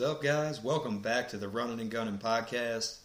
[0.00, 0.62] up, guys?
[0.62, 2.98] Welcome back to the Running and Gunning podcast.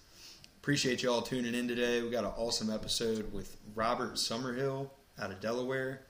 [0.58, 2.02] Appreciate you all tuning in today.
[2.02, 4.90] We got an awesome episode with Robert Summerhill
[5.20, 6.02] out of Delaware.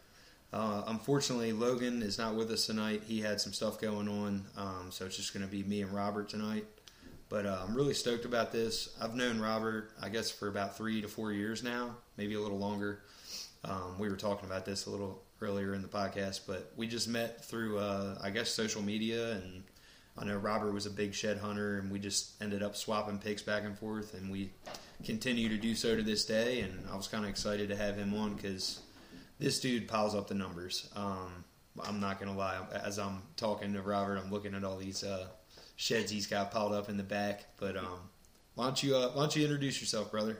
[0.52, 3.04] Uh, unfortunately, Logan is not with us tonight.
[3.08, 5.94] He had some stuff going on, um, so it's just going to be me and
[5.94, 6.66] Robert tonight.
[7.30, 8.96] But uh, I'm really stoked about this.
[9.02, 12.60] I've known Robert, I guess, for about three to four years now, maybe a little
[12.60, 13.04] longer.
[13.64, 17.08] Um, we were talking about this a little earlier in the podcast, but we just
[17.08, 19.32] met through, uh, I guess, social media.
[19.34, 19.64] And
[20.18, 23.42] I know Robert was a big shed hunter, and we just ended up swapping picks
[23.42, 24.52] back and forth, and we
[25.04, 26.62] continue to do so to this day.
[26.62, 28.82] And I was kind of excited to have him on because
[29.40, 30.90] this dude piles up the numbers.
[30.96, 31.44] Um,
[31.84, 32.60] I'm not gonna lie.
[32.72, 35.28] As I'm talking to Robert, I'm looking at all these uh,
[35.76, 37.46] sheds he's got piled up in the back.
[37.60, 38.10] But um,
[38.54, 40.38] why don't you uh, why don't you introduce yourself, brother?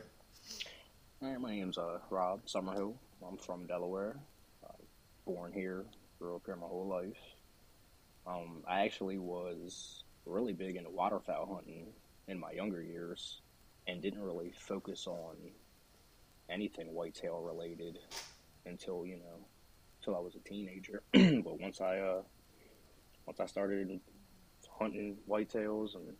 [1.20, 2.94] My name's uh, Rob Summerhill.
[3.26, 4.16] I'm from Delaware.
[4.62, 4.72] Uh,
[5.24, 5.86] born here,
[6.20, 7.16] grew up here my whole life.
[8.26, 11.92] Um, I actually was really big into waterfowl hunting
[12.26, 13.40] in my younger years,
[13.86, 15.36] and didn't really focus on
[16.48, 17.98] anything whitetail related
[18.66, 19.46] until you know
[20.00, 21.02] until I was a teenager.
[21.12, 22.22] but once I uh,
[23.26, 24.00] once I started
[24.78, 26.14] hunting whitetails and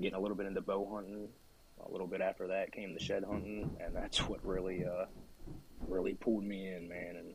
[0.00, 1.28] getting a little bit into bow hunting,
[1.84, 5.06] a little bit after that came the shed hunting, and that's what really uh,
[5.88, 7.16] really pulled me in, man.
[7.16, 7.34] And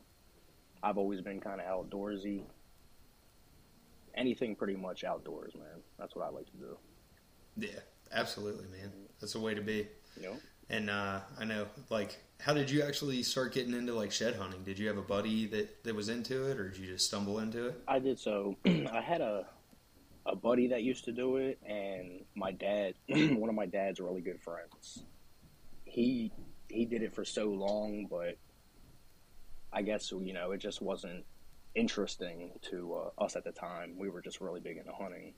[0.82, 2.44] I've always been kind of outdoorsy.
[4.18, 5.82] Anything pretty much outdoors, man.
[5.98, 6.76] That's what I like to do.
[7.56, 7.80] Yeah,
[8.12, 8.92] absolutely, man.
[9.20, 9.88] That's the way to be.
[10.16, 10.36] You know?
[10.70, 14.64] And uh, I know, like, how did you actually start getting into like shed hunting?
[14.64, 17.38] Did you have a buddy that, that was into it, or did you just stumble
[17.38, 17.82] into it?
[17.86, 18.56] I did so.
[18.66, 19.46] I had a
[20.26, 24.20] a buddy that used to do it, and my dad, one of my dad's really
[24.20, 25.04] good friends.
[25.84, 26.32] He
[26.68, 28.36] he did it for so long, but
[29.72, 31.24] I guess you know it just wasn't
[31.78, 33.94] interesting to uh, us at the time.
[33.98, 35.34] We were just really big into hunting.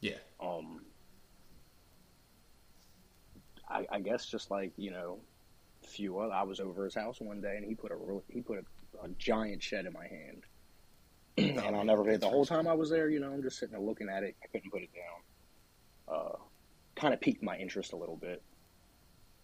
[0.00, 0.18] Yeah.
[0.40, 0.82] Um.
[3.68, 5.20] I, I guess just like you know,
[6.20, 8.58] other, I was over his house one day and he put a really, he put
[8.58, 10.44] a, a giant shed in my hand,
[11.36, 13.08] and I'll never forget the whole time I was there.
[13.08, 14.36] You know, I'm just sitting there looking at it.
[14.42, 16.16] I couldn't put it down.
[16.16, 16.36] Uh,
[16.96, 18.42] kind of piqued my interest a little bit.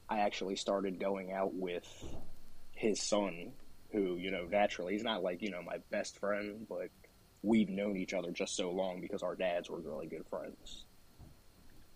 [0.08, 1.86] I actually started going out with
[2.72, 3.52] his son,
[3.96, 6.88] who you know naturally he's not like you know my best friend, but
[7.42, 10.84] we've known each other just so long because our dads were really good friends.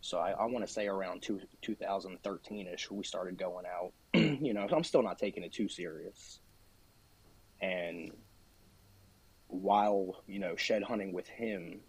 [0.01, 3.93] So I, I want to say around two, 2013 ish, we started going out.
[4.15, 6.41] you know, I'm still not taking it too serious.
[7.61, 8.13] And
[9.49, 11.81] while, you know, shed hunting with him,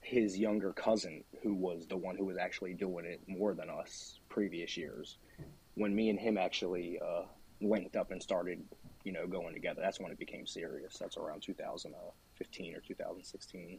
[0.00, 4.18] his younger cousin, who was the one who was actually doing it more than us
[4.28, 5.18] previous years,
[5.74, 7.22] when me and him actually uh,
[7.60, 8.62] linked up and started,
[9.04, 10.96] you know, going together, that's when it became serious.
[10.98, 13.78] That's around 2015 or 2016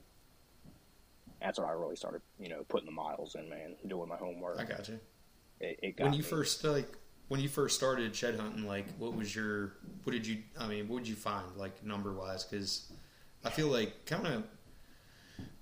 [1.42, 4.60] that's when I really started, you know, putting the miles in, man, doing my homework.
[4.60, 5.00] I got you.
[5.60, 6.26] It, it got when you me.
[6.26, 6.98] first like
[7.28, 9.74] when you first started shed hunting, like what was your
[10.04, 12.44] what did you I mean what did you find like number wise?
[12.44, 12.92] Because
[13.44, 14.44] I feel like kind of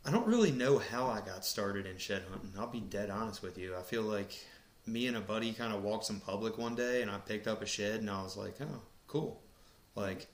[0.06, 2.52] I don't really know how I got started in shed hunting.
[2.58, 3.76] I'll be dead honest with you.
[3.76, 4.40] I feel like
[4.88, 7.62] me and a buddy kind of walked some public one day, and I picked up
[7.62, 9.42] a shed, and I was like, oh, cool,
[9.96, 10.28] like,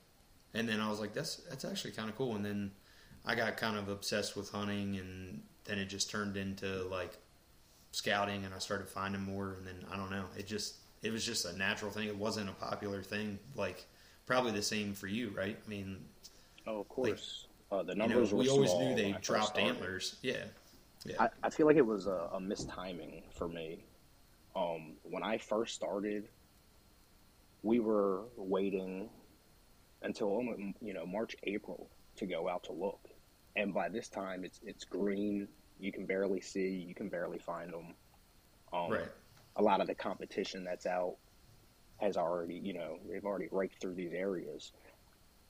[0.54, 2.72] and then I was like, that's that's actually kind of cool, and then
[3.26, 7.18] I got kind of obsessed with hunting, and then it just turned into like
[7.92, 11.26] scouting, and I started finding more, and then I don't know, it just it was
[11.26, 12.08] just a natural thing.
[12.08, 13.86] It wasn't a popular thing, like
[14.26, 15.58] probably the same for you, right?
[15.66, 15.98] I mean,
[16.68, 17.48] Oh, of course.
[17.72, 20.46] uh, the you know, numbers we always knew they when I first dropped antlers, yeah,
[21.06, 23.84] yeah, I, I feel like it was a, a mistiming for me.
[24.56, 26.30] Um, when I first started,
[27.64, 29.10] we were waiting
[30.02, 33.10] until almost, you know March, April to go out to look,
[33.56, 35.48] and by this time it's it's green.
[35.80, 36.70] You can barely see.
[36.70, 37.96] You can barely find them.
[38.72, 39.12] Um, right,
[39.56, 41.16] a lot of the competition that's out
[41.98, 44.72] has already, you know, they've already raked through these areas.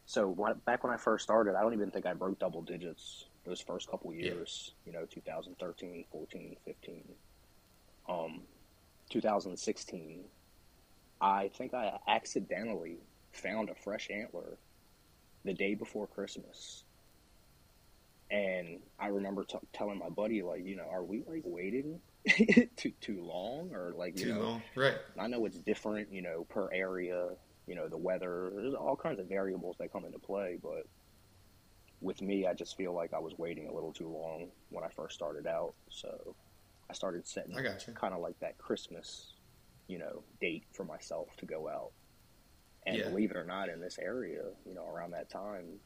[0.05, 0.35] So
[0.65, 3.89] back when I first started, I don't even think I broke double digits those first
[3.89, 7.03] couple years, you know, 2013, 14, 15.
[8.09, 8.41] Um,
[9.13, 10.23] 2016,
[11.21, 12.97] I think I accidentally
[13.31, 14.57] found a fresh antler
[15.45, 16.83] the day before Christmas.
[18.31, 21.99] And I remember t- telling my buddy, like, you know, are we like waiting
[22.75, 26.23] too too long, or like, you too know, long, right, I know it's different, you
[26.23, 27.29] know, per area,
[27.67, 28.51] you know, the weather.
[28.55, 30.87] There's all kinds of variables that come into play, but
[32.01, 34.89] with me, I just feel like I was waiting a little too long when I
[34.89, 35.75] first started out.
[35.89, 36.35] So
[36.89, 37.93] I started setting I got you.
[37.93, 39.33] kind of like that Christmas,
[39.87, 41.91] you know, date for myself to go out.
[42.85, 43.09] And Yeah.
[43.09, 45.79] believe it or not, in this area, you know, around that time,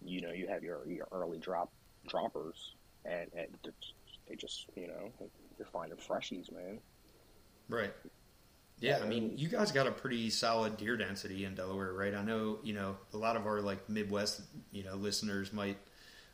[0.00, 1.70] you know, you have your your early drop
[2.08, 2.74] droppers,
[3.04, 3.48] and, and
[4.28, 5.12] they just you know
[5.58, 6.80] you're finding freshies, man.
[7.68, 7.92] Right.
[8.80, 12.14] Yeah, I mean, you guys got a pretty solid deer density in Delaware, right?
[12.14, 14.42] I know, you know, a lot of our like Midwest,
[14.72, 15.78] you know, listeners might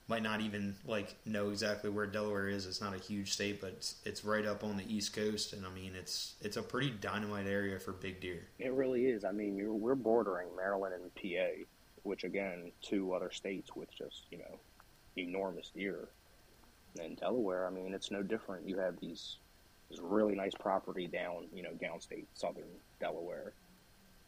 [0.08, 2.66] might not even like know exactly where Delaware is.
[2.66, 5.66] It's not a huge state, but it's, it's right up on the East Coast, and
[5.66, 8.46] I mean, it's it's a pretty dynamite area for big deer.
[8.58, 9.24] It really is.
[9.24, 11.64] I mean, we're bordering Maryland and PA,
[12.04, 14.58] which again, two other states with just you know
[15.16, 16.08] enormous deer.
[16.98, 18.68] And Delaware, I mean, it's no different.
[18.68, 19.36] You have these
[19.90, 22.64] this really nice property down, you know, downstate southern
[23.00, 23.52] Delaware,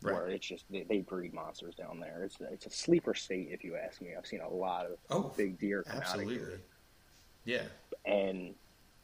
[0.03, 0.15] right.
[0.15, 2.23] where it's just they, they, breed monsters down there.
[2.25, 4.11] It's it's a sleeper state, if you ask me.
[4.17, 6.37] I've seen a lot of oh, big deer come absolutely.
[6.37, 6.61] out of here.
[7.45, 7.63] Yeah,
[8.05, 8.55] and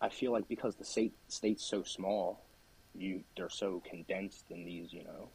[0.01, 2.45] I feel like because the state state's so small,
[2.95, 5.29] you they're so condensed in these, you know,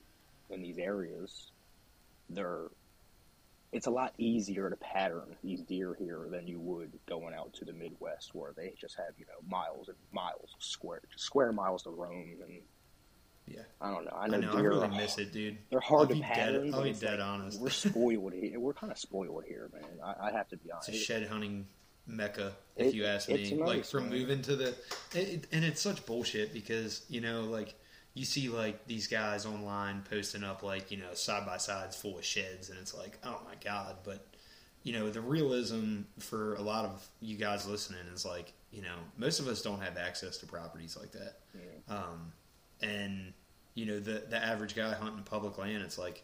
[0.49, 1.51] in these areas.
[2.29, 2.67] They're
[3.71, 7.65] it's a lot easier to pattern these deer here than you would going out to
[7.65, 11.83] the Midwest, where they just have you know miles and miles of square square miles
[11.83, 12.59] to roam and.
[13.49, 14.11] Yeah, I don't know.
[14.15, 15.57] I know, I, know, deer I really are, miss it, dude.
[15.69, 16.65] They're hard I'll to pattern.
[16.65, 17.59] Dead, I'll be dead like, honest.
[17.59, 18.59] We're spoiled here.
[18.59, 19.83] We're kind of spoiled here, man.
[20.03, 20.89] I, I, have to be honest.
[20.89, 21.65] It's a shed hunting
[22.05, 23.51] mecca, if it, you ask me.
[23.51, 24.19] Nice, like from man.
[24.19, 24.75] moving to the,
[25.13, 27.75] it, and it's such bullshit because you know, like
[28.13, 32.17] you see like these guys online posting up like you know side by sides full
[32.17, 33.97] of sheds, and it's like, oh my god.
[34.03, 34.25] But
[34.83, 38.95] you know, the realism for a lot of you guys listening is like, you know,
[39.17, 41.95] most of us don't have access to properties like that, yeah.
[41.95, 42.31] um,
[42.81, 43.33] and
[43.79, 46.23] you know, the the average guy hunting public land, it's like.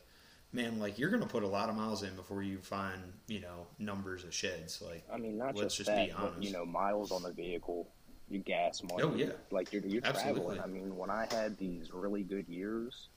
[0.52, 3.68] Man, like you're gonna put a lot of miles in before you find, you know,
[3.78, 4.82] numbers of sheds.
[4.82, 7.90] Like, I mean, not let's just, just that, but you know, miles on the vehicle
[8.30, 9.04] you gas money.
[9.04, 10.56] Oh yeah, like you're you're Absolutely.
[10.56, 10.62] traveling.
[10.62, 13.10] I mean, when I had these really good years,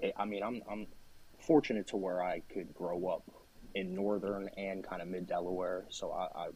[0.00, 0.86] it, I mean, I'm I'm
[1.38, 3.22] fortunate to where I could grow up
[3.74, 6.48] in northern and kind of mid Delaware, so I, I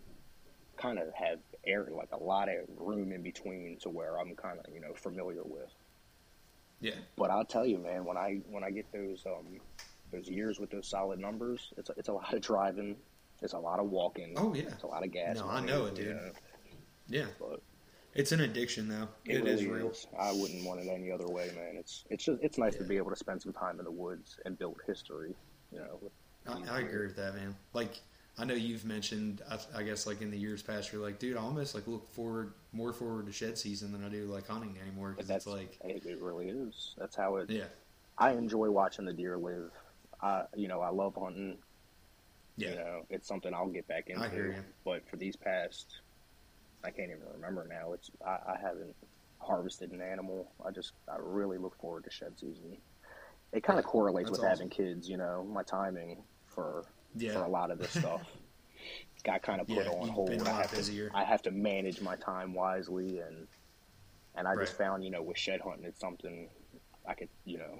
[0.77, 4.59] kind of have air like a lot of room in between to where I'm kind
[4.59, 5.71] of you know familiar with.
[6.81, 6.95] Yeah.
[7.17, 9.61] But I'll tell you, man, when I when I get those um
[10.13, 12.97] those years with those solid numbers, it's a, it's a lot of driving,
[13.43, 14.35] it's a lot of walking.
[14.37, 15.37] Oh yeah, it's a lot of gas.
[15.37, 16.17] No, money, I know it, dude.
[16.17, 16.31] Know.
[17.09, 17.61] Yeah, but
[18.15, 19.09] it's an addiction though.
[19.25, 19.91] It, it really is real.
[19.91, 20.07] Is.
[20.19, 21.77] I wouldn't want it any other way, man.
[21.77, 22.83] It's it's just it's nice yeah.
[22.83, 25.35] to be able to spend some time in the woods and build history.
[25.73, 26.11] You know,
[26.47, 27.55] I, I, agree with that, man.
[27.75, 28.01] Like
[28.41, 31.37] I know you've mentioned, I, I, guess like in the years past, you're like, dude,
[31.37, 34.77] I almost like look forward more forward to shed season than I do like hunting
[34.83, 36.95] anymore because it's like it, it really is.
[36.97, 37.51] That's how it.
[37.51, 37.65] Yeah,
[38.17, 39.71] I enjoy watching the deer live.
[40.23, 41.59] I you know I love hunting.
[42.57, 42.71] Yeah.
[42.71, 44.23] You know, it's something I'll get back into.
[44.23, 44.65] I hear you.
[44.85, 46.01] But for these past
[46.85, 47.93] I can't even remember now.
[47.93, 48.95] It's I, I haven't
[49.39, 50.51] harvested an animal.
[50.65, 52.77] I just I really look forward to shed season.
[53.53, 54.69] It kind of correlates That's with awesome.
[54.69, 55.09] having kids.
[55.09, 56.85] You know, my timing for
[57.17, 57.33] yeah.
[57.33, 58.23] for a lot of this stuff
[59.23, 60.31] got kind of put yeah, on hold.
[60.43, 63.47] I have to I have to manage my time wisely, and
[64.35, 64.67] and I right.
[64.67, 66.49] just found you know with shed hunting it's something
[67.07, 67.79] I could you know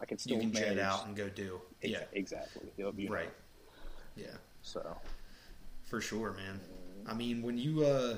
[0.00, 0.76] I could still you can manage.
[0.76, 2.68] jet out and go do yeah exactly
[3.08, 3.30] right know.
[4.16, 4.96] yeah so
[5.84, 6.60] for sure man.
[7.06, 8.16] I mean, when you uh,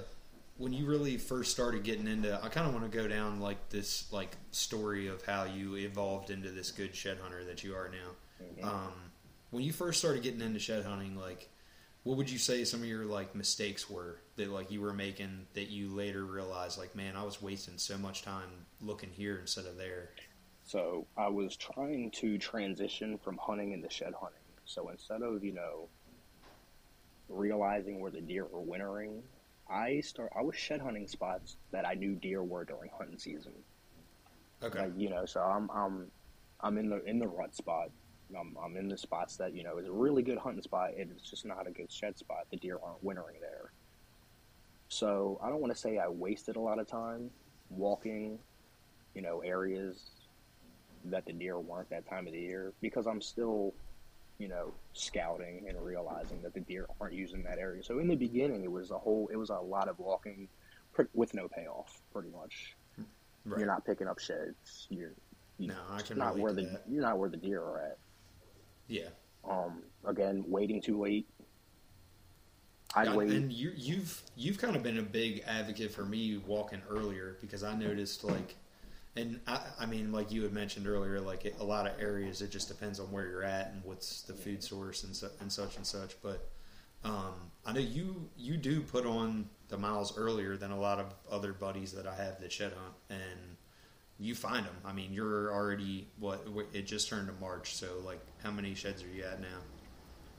[0.59, 3.69] when you really first started getting into, I kind of want to go down like
[3.71, 7.89] this like story of how you evolved into this good shed hunter that you are
[7.89, 8.45] now.
[8.45, 8.69] Mm-hmm.
[8.69, 8.93] Um,
[9.51, 11.49] when you first started getting into shed hunting, like
[12.03, 15.47] what would you say some of your like mistakes were that like you were making
[15.55, 18.49] that you later realized like man I was wasting so much time
[18.81, 20.11] looking here instead of there.
[20.65, 24.39] So I was trying to transition from hunting into shed hunting.
[24.65, 25.89] So instead of you know
[27.29, 29.23] realizing where the deer were wintering,
[29.69, 30.33] I start.
[30.37, 33.53] I was shed hunting spots that I knew deer were during hunting season.
[34.63, 34.81] Okay.
[34.81, 36.11] Like, you know, so I'm I'm
[36.61, 37.91] I'm in the in the rut spot.
[38.39, 40.91] I'm, I'm in the spots that you know is a really good hunting spot.
[40.99, 42.47] And it's just not a good shed spot.
[42.51, 43.73] The deer aren't wintering there.
[44.89, 47.31] So I don't want to say I wasted a lot of time
[47.69, 48.39] walking,
[49.15, 50.11] you know, areas
[51.07, 53.73] that the deer weren't that time of the year because I'm still
[54.41, 57.85] you know, scouting and realizing that the deer aren't using that area.
[57.85, 60.49] So in the beginning, it was a whole, it was a lot of walking
[61.13, 62.75] with no payoff, pretty much.
[62.97, 63.03] Hmm.
[63.45, 63.59] Right.
[63.59, 64.87] You're not picking up sheds.
[64.89, 65.13] You're,
[65.59, 66.85] you, no, I can not where the that.
[66.89, 67.99] you're not where the deer are at.
[68.91, 69.09] Yeah.
[69.49, 69.83] Um.
[70.05, 71.29] Again, waiting too late.
[72.95, 73.31] I yeah, wait.
[73.31, 77.63] And you, you've you've kind of been a big advocate for me walking earlier because
[77.63, 78.57] I noticed like
[79.17, 82.43] and I, I, mean, like you had mentioned earlier, like it, a lot of areas,
[82.43, 85.51] it just depends on where you're at and what's the food source and, su- and
[85.53, 86.21] such and such.
[86.23, 86.49] But
[87.05, 87.35] um,
[87.67, 91.53] I know you you do put on the miles earlier than a lot of other
[91.53, 93.57] buddies that I have that shed hunt, and
[94.21, 94.75] you find them.
[94.85, 99.03] I mean, you're already what it just turned to March, so like, how many sheds
[99.03, 99.59] are you at now?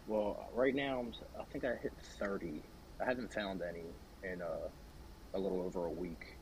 [0.07, 1.05] Well, right now
[1.39, 2.61] I think I hit thirty
[3.01, 3.85] I haven't found any
[4.23, 4.69] in uh,
[5.33, 6.38] a little over a week,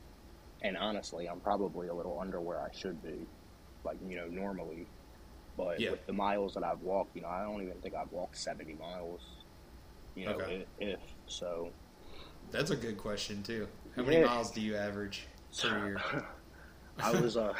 [0.62, 3.26] and honestly, I'm probably a little under where I should be,
[3.84, 4.86] like you know normally.
[5.56, 5.92] But Yeah.
[5.92, 8.74] with the miles that I've walked, you know, I don't even think I've walked 70
[8.74, 9.20] miles.
[10.14, 10.66] You know, Okay.
[10.80, 11.70] i- if so.
[12.50, 13.68] That's a good question too.
[13.96, 14.26] How many Yeah.
[14.26, 15.26] miles do you average
[15.58, 16.00] per year?
[17.02, 17.54] I was uh,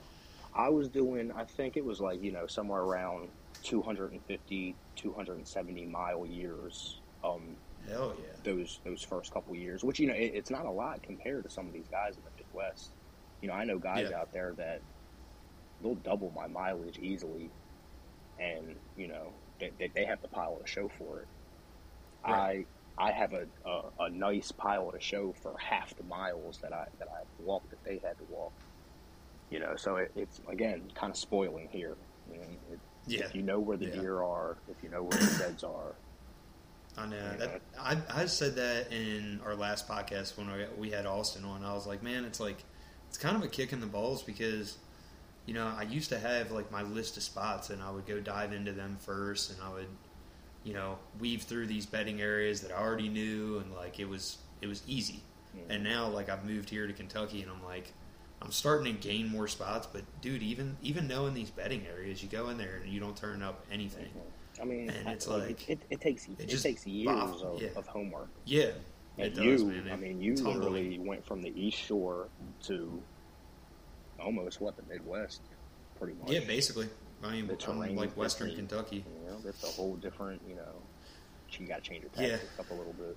[0.54, 1.32] I was doing.
[1.32, 7.02] I think it was like you know somewhere around 250, 270 mile years.
[7.22, 8.36] Um, Hell yeah.
[8.44, 11.50] those those first couple years, which you know it, it's not a lot compared to
[11.50, 12.96] some of these guys in the Midwest.
[13.40, 14.18] You know, I know guys Yeah.
[14.20, 14.82] out there that
[15.80, 17.54] they'll double my mileage easily,
[18.38, 21.28] and you know they, they, they have the pile to show for it.
[22.26, 22.66] Right.
[22.98, 26.72] I I have a, a a nice pile to show for half the miles that
[26.72, 28.65] I that I walked that they had to walk.
[29.50, 31.96] You know, so it, it's again kind of spoiling here.
[32.32, 33.24] You know, it, Yeah.
[33.26, 34.00] If you know where the Yeah.
[34.00, 35.94] deer are, if you know where the beds are,
[36.98, 37.60] I know that.
[37.78, 41.62] I I said that in our last podcast when we, we had Austin on.
[41.64, 42.64] I was like, man, it's like
[43.08, 44.78] it's kind of a kick in the balls because
[45.44, 48.18] you know I used to have like my list of spots and I would go
[48.20, 49.86] dive into them first and I would
[50.64, 54.38] you know weave through these bedding areas that I already knew and like it was
[54.60, 55.22] it was easy.
[55.56, 55.60] Mhm.
[55.76, 57.92] And now like I've moved here to Kentucky and I'm like
[58.42, 62.28] I'm starting to gain more spots, but dude, even even knowing these bedding areas, you
[62.28, 64.08] go in there and you don't turn up anything.
[64.60, 67.68] I mean, And it's like, like- it, it takes it, just takes years of, yeah.
[67.76, 68.28] of homework.
[68.46, 68.70] Yeah,
[69.18, 69.90] And it does, you, man.
[69.92, 72.28] I mean, you it's literally went from the East Shore
[72.64, 73.02] to
[74.18, 75.42] almost what the Midwest,
[75.98, 76.30] pretty much.
[76.30, 76.88] Yeah, basically.
[77.22, 78.54] I mean, I'm like Western.
[78.54, 79.04] Kentucky.
[79.24, 80.40] You know, it's a whole different.
[80.48, 80.72] You know,
[81.50, 82.36] you got to change your Yeah.
[82.36, 83.16] tactics up a little bit.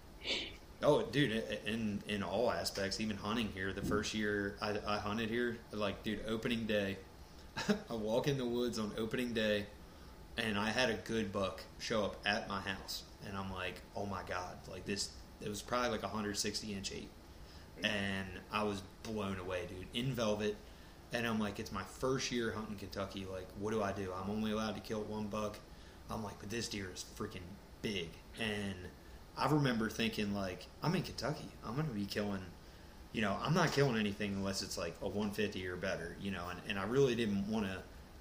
[0.82, 3.74] Oh, dude, in in all aspects, even hunting here.
[3.74, 6.98] The first year I, I hunted here, like, dude, opening day,
[7.90, 9.66] I walk in the woods on opening day,
[10.38, 14.06] and I had a good buck show up at my house, and I'm like, oh
[14.06, 15.10] my god, like this.
[15.42, 17.10] It was probably like a 160 inch eight,
[17.84, 19.88] and I was blown away, dude.
[19.94, 20.56] In velvet,
[21.12, 23.26] and I'm like, it's my first year hunting Kentucky.
[23.30, 24.14] Like, what do I do?
[24.14, 25.58] I'm only allowed to kill one buck.
[26.10, 27.48] I'm like, but this deer is freaking
[27.82, 28.10] big,
[28.40, 28.76] and
[29.40, 31.50] I remember thinking like, I'm in Kentucky.
[31.66, 32.42] I'm gonna be killing.
[33.14, 36.16] You know, I'm not killing anything unless it's like a 150 or better.
[36.22, 37.78] You know, and, and I really didn't want to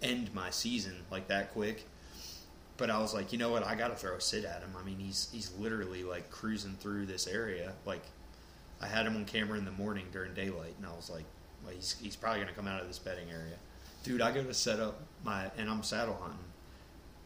[0.07, 1.85] end my season like that quick.
[2.77, 3.67] But I was like, you know what?
[3.67, 4.71] I got to throw a sit at him.
[4.81, 7.73] I mean, he's he's literally like cruising through this area.
[7.85, 8.03] Like,
[8.81, 11.25] I had him on camera in the morning during daylight, and I was like,
[11.65, 13.57] well, he's he's probably gonna come out of this bedding area,
[14.05, 14.21] dude.
[14.21, 16.39] I go to set up my and I'm saddle hunting,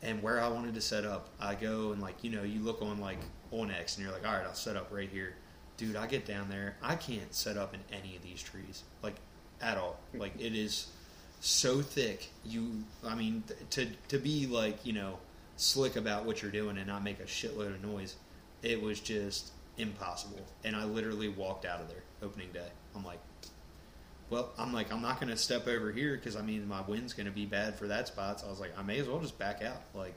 [0.01, 2.81] and where I wanted to set up, I go and like you know you look
[2.81, 3.21] on like
[3.53, 5.35] onX, and you're like, all right, I'll set up right here,
[5.77, 5.97] dude.
[5.97, 9.17] I get down there, I can't set up in any of these trees, like
[9.61, 9.99] at all.
[10.15, 10.89] Like it is
[11.41, 12.31] so thick.
[12.45, 15.19] You, I mean, to to be like you know
[15.57, 18.17] slick about what you're doing and not make a shitload of noise,
[18.63, 20.45] it was just impossible.
[20.65, 22.69] And I literally walked out of there opening day.
[22.95, 23.21] I'm like,
[24.31, 27.13] well, I'm like, I'm not going to step over here because I mean my wind's
[27.13, 28.41] going to be bad for that spot.
[28.41, 29.83] So I was like, I may as well just back out.
[29.95, 30.15] Like,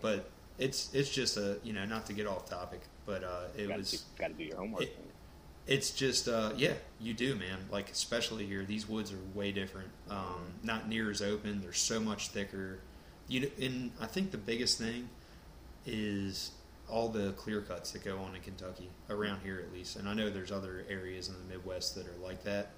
[0.00, 3.68] but it's it's just a you know not to get off topic, but uh, it
[3.68, 4.82] got was to got to do your homework.
[4.82, 4.96] it-
[5.66, 7.58] it's just uh, yeah you do man.
[7.70, 9.88] Like especially here these woods are way different.
[10.10, 11.62] Um, not near as open.
[11.62, 12.80] They're so much thicker.
[13.28, 15.08] You know, and i think the biggest thing
[15.86, 16.50] is
[16.90, 19.96] all the clear cuts that go on in kentucky around here at least.
[19.96, 22.70] And i know there's other areas in the midwest that are like that.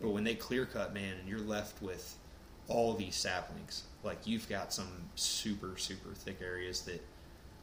[0.00, 2.14] But when they clear cut man and you're left with
[2.68, 7.02] all these saplings like you've got some super super thick areas that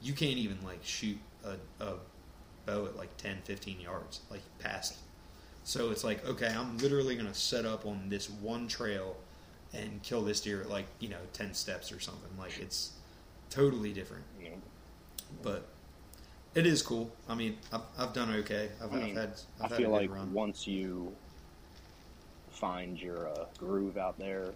[0.06, 1.94] you can't even like shoot a, a
[2.66, 4.98] bow at like 10 15 yards like past
[5.64, 9.16] so it's like okay i'm literally going to set up on this one trail
[9.74, 12.92] and kill this deer at like you know 10 steps or something like it's
[13.50, 14.50] totally different know,
[15.42, 15.68] but
[16.54, 19.64] it is cool i mean i've, I've done okay i've, I mean, I've had I
[19.66, 21.12] I've had feel like run once you
[22.56, 24.52] find your uh, groove out there,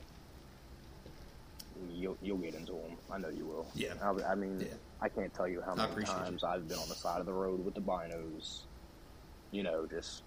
[1.91, 2.97] you'll you'll get into them.
[3.11, 3.67] I know you will.
[3.75, 3.93] Yeah.
[4.01, 4.67] I, I mean, Yeah.
[5.01, 7.63] I can't tell you how many times I've been on the side of the road
[7.63, 8.61] with the binos.
[9.51, 10.23] You know, just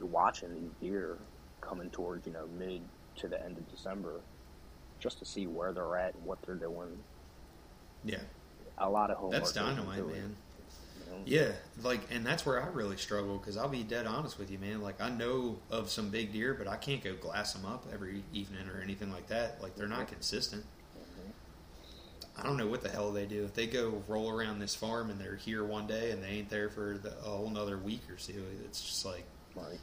[0.00, 1.16] watching these deer
[1.60, 2.82] coming towards you know mid
[3.16, 4.20] to the end of December,
[5.00, 6.98] just to see where they're at and what they're doing.
[8.04, 8.18] yeah
[8.78, 9.40] A lot of homework.
[9.40, 10.36] that's dynamite it, man
[11.06, 11.22] you know?
[11.24, 11.52] Yeah,
[11.82, 14.82] like, and that's where I really struggle because I'll be dead honest with you, man.
[14.82, 18.22] Like, I know of some big deer, but I can't go glass them up every
[18.32, 19.62] evening or anything like that.
[19.62, 20.64] Like, they're not consistent.
[22.36, 23.44] I don't know what the hell they do.
[23.44, 26.50] If they go roll around this farm and they're here one day and they ain't
[26.50, 28.32] there for the, a whole nother week or so,
[28.64, 29.24] it's just like
[29.54, 29.80] Right.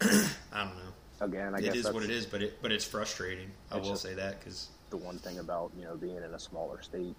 [0.02, 0.92] I don't know.
[1.20, 3.50] Again, I It guess is what it is, but it but it's frustrating.
[3.70, 6.38] I It's will say that because the one thing about you know being in a
[6.38, 7.16] smaller state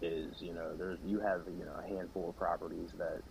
[0.00, 3.22] is you know there's you have you know a handful of properties that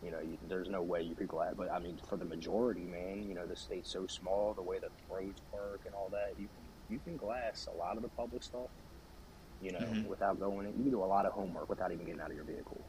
[0.00, 1.54] You know, you, there's no way you could glass.
[1.56, 4.78] But I mean, for the majority, man, you know, the state's so small, the way
[4.78, 8.02] that the roads work and all that, you can you can glass a lot of
[8.02, 8.70] the public stuff.
[9.60, 10.06] You know, Mhm.
[10.06, 10.66] without going.
[10.66, 10.76] in.
[10.76, 12.80] You can do a lot of homework without even getting out of your vehicle.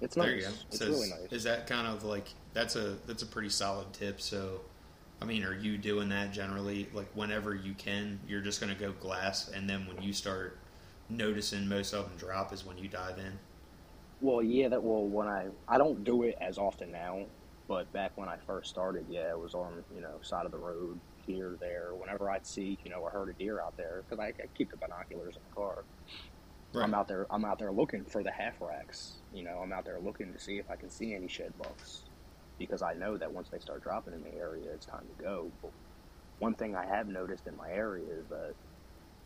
[0.00, 0.42] It's There nice.
[0.42, 0.54] you go.
[0.72, 1.32] It's So really is, nice.
[1.32, 4.20] is that kind of like that's a that's a pretty solid tip.
[4.20, 4.62] So,
[5.20, 6.88] I mean, are you doing that generally?
[6.92, 10.58] Like whenever you can, you're just going to go glass, and then when you start
[11.08, 13.38] noticing most of them drop is when you dive in.
[14.20, 17.26] Well, yeah, that well when I I don't do it as often now,
[17.68, 20.58] but back when I first started, yeah, it was on you know side of the
[20.58, 21.94] road here there.
[21.94, 24.70] Whenever I'd see you know a herd of deer out there, because I, I keep
[24.70, 25.84] the binoculars in the car.
[26.74, 27.26] I'm out there.
[27.30, 29.20] I'm out there looking for the half racks.
[29.32, 32.04] You know, I'm out there looking to see if I can see any shed bucks,
[32.58, 35.52] because I know that once they start dropping in the area, it's time to go.
[35.62, 35.72] But
[36.38, 38.54] one thing I have noticed in my area is that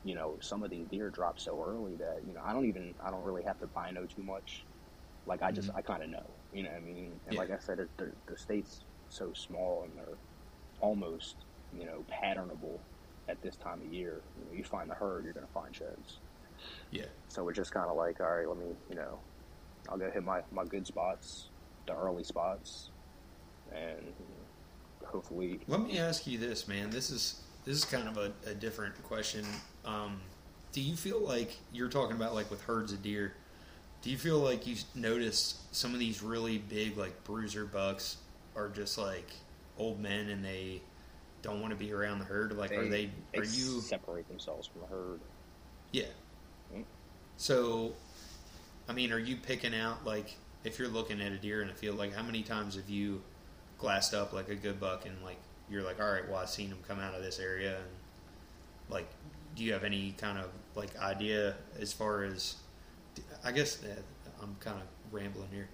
[0.04, 2.94] you know some of these deer drop so early that you know I don't even
[3.04, 4.66] I don't really have to bino too much.
[5.26, 5.78] Like I just mm-hmm.
[5.78, 6.40] I kind of know.
[6.52, 7.20] You know what I mean?
[7.26, 7.40] And Yeah.
[7.40, 10.18] like I said, it, the, the state's so small and they're
[10.80, 11.45] almost
[11.78, 12.78] you know patternable
[13.28, 14.20] at this time of year.
[14.38, 16.18] You, know, you find the herd, you're going to find sheds.
[16.90, 17.06] Yeah.
[17.28, 19.18] So we're just kind of like, all right, let me, you know,
[19.88, 21.48] I'll go hit my, my good spots,
[21.86, 22.90] the early spots,
[23.74, 24.00] and
[25.04, 26.90] hopefully, Let me ask you this, man.
[26.90, 29.44] This is this is kind of a, a different question.
[29.84, 30.20] Um,
[30.72, 33.34] do you feel like you're talking about like with herds of deer?
[34.02, 38.18] Do you feel like you notice some of these really big like bruiser bucks
[38.54, 39.28] are just like
[39.78, 40.80] old men and they
[41.46, 42.52] don't want to be around the herd?
[42.52, 43.10] Like, are they?
[43.32, 43.80] they Are you?
[43.80, 45.20] separate themselves from the herd?
[45.92, 46.04] Yeah.
[46.74, 46.84] Mm.
[47.36, 47.92] So,
[48.88, 51.74] I mean, are you picking out like if you're looking at a deer in a
[51.74, 53.22] field, like how many times have you
[53.78, 55.38] glassed up like a good buck and like
[55.70, 57.86] you're like, all right, well, I've seen him come out of this area, and
[58.90, 59.06] like,
[59.54, 62.56] do you have any kind of like idea as far as?
[63.44, 63.88] I guess uh,
[64.42, 65.68] I'm kind of rambling here.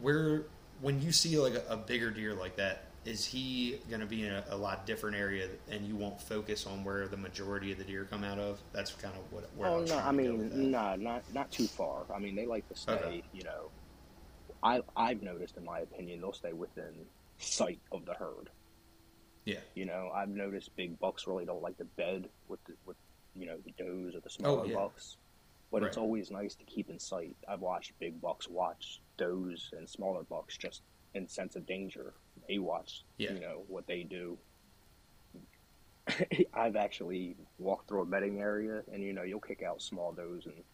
[0.00, 0.44] Where
[0.80, 4.26] when you see like a, a bigger deer like that, is he going to be
[4.26, 7.78] in a, a lot different area, and you won't focus on where the majority of
[7.78, 8.60] the deer come out of?
[8.72, 9.48] That's kind of what.
[9.56, 11.66] Where oh, I Oh was no, I to go with mean, no, not not too
[11.66, 12.04] far.
[12.14, 12.92] I mean, they like to stay.
[12.92, 13.22] Okay.
[13.32, 13.70] You know,
[14.62, 17.06] I I've noticed, in my opinion, they'll stay within
[17.38, 18.50] sight of the herd.
[19.46, 19.60] Yeah.
[19.74, 22.96] You know, I've noticed big bucks really don't like to bed with the, with
[23.34, 24.74] you know the does or the oh, smaller Oh, yeah.
[24.74, 25.16] bucks,
[25.72, 27.36] but it's always nice to keep in sight.
[27.48, 30.82] I've watched big bucks watch does and smaller bucks just
[31.14, 32.12] in sense of danger.
[32.48, 33.34] They watch, Yeah.
[33.34, 34.38] you know, what they do.
[36.54, 40.46] I've actually walked through a bedding area, and you know, you'll kick out small does
[40.46, 40.64] and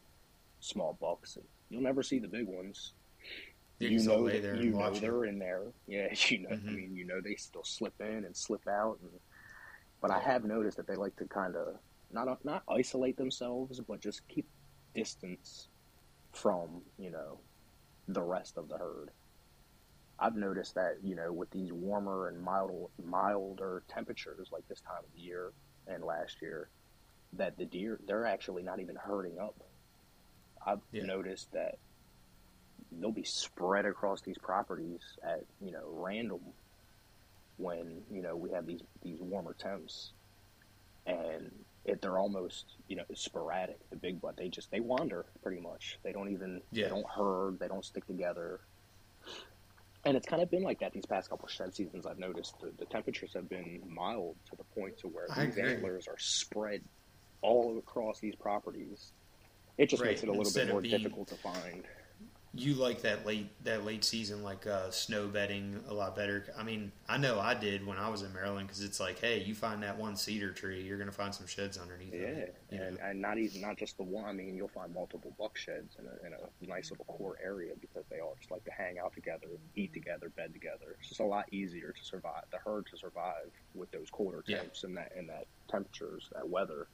[0.60, 2.94] small bucks, and you'll never see the big ones
[3.80, 5.72] You you know that, there you know they're in there.
[5.86, 6.50] Yeah, you know.
[6.50, 6.74] I Mhm.
[6.74, 9.00] mean, you know they still slip in and slip out.
[9.02, 9.20] And,
[10.00, 11.76] but I have noticed that they like to kind of
[12.10, 14.48] not not isolate themselves, but just keep
[14.94, 15.68] distance
[16.32, 17.40] from you know
[18.08, 19.10] the rest of the herd.
[20.18, 25.04] I've noticed that you know with these warmer and mild milder temperatures like this time
[25.04, 25.52] of the year
[25.86, 26.70] and last year,
[27.34, 29.56] that the deer they're actually not even herding up.
[30.66, 31.04] I've Yeah.
[31.04, 31.78] noticed that
[32.92, 36.40] they'll be spread across these properties at you know random
[37.56, 40.12] when you know we have these these warmer temps
[41.06, 41.50] and
[41.84, 45.98] it, they're almost you know sporadic the big butt they just they wander pretty much
[46.02, 46.84] they don't even Yeah.
[46.84, 48.60] they don't herd they don't stick together
[50.06, 52.54] and it's kind of been like that these past couple of shed seasons i've noticed
[52.60, 56.80] the, the temperatures have been mild to the point to where these antlers are spread
[57.42, 59.12] all across these properties.
[59.76, 61.84] It just Right, makes it a little instead bit more being- difficult to find
[62.56, 66.46] you like that late that late season like uh, snow bedding a lot better.
[66.56, 69.42] I mean, I know I did when I was in Maryland because it's like, hey,
[69.42, 72.14] you find that one cedar tree, you're gonna find some sheds underneath.
[72.14, 74.24] Yeah, it, and, and not even not just the one.
[74.24, 77.72] I mean, you'll find multiple buck sheds in a, in a nice little core area
[77.80, 80.96] because they all just like to hang out together, eat together, bed together.
[81.00, 84.58] It's just a lot easier to survive the herd to survive with those colder Yeah.
[84.58, 86.86] temps and that and that temperatures, that weather.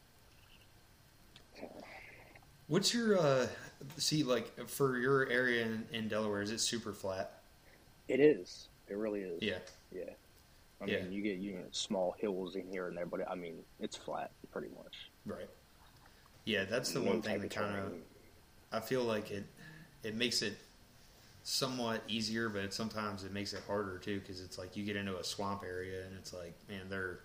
[2.71, 3.49] What's your uh,
[3.99, 6.41] see like for your area in, in Delaware?
[6.43, 7.43] Is it super flat?
[8.09, 8.69] It is.
[8.89, 9.41] It really is.
[9.41, 9.59] Yeah,
[9.91, 10.15] Yeah.
[10.83, 10.97] I Yeah.
[10.99, 13.97] mean, you get you know, small hills in here and there, but I mean, it's
[13.97, 15.13] flat pretty much.
[15.27, 15.49] right.
[16.45, 17.93] Yeah, that's the No one thing that kind of.
[18.73, 19.45] I feel like it
[20.03, 20.59] it makes it
[21.45, 25.19] somewhat easier, but sometimes it makes it harder too because it's like you get into
[25.19, 27.21] a swamp area and it's like, man, they're.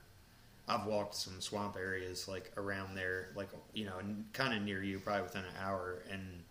[0.67, 3.95] I've walked some swamp areas like around there, like you know,
[4.33, 6.43] kind of near you, probably within an hour, and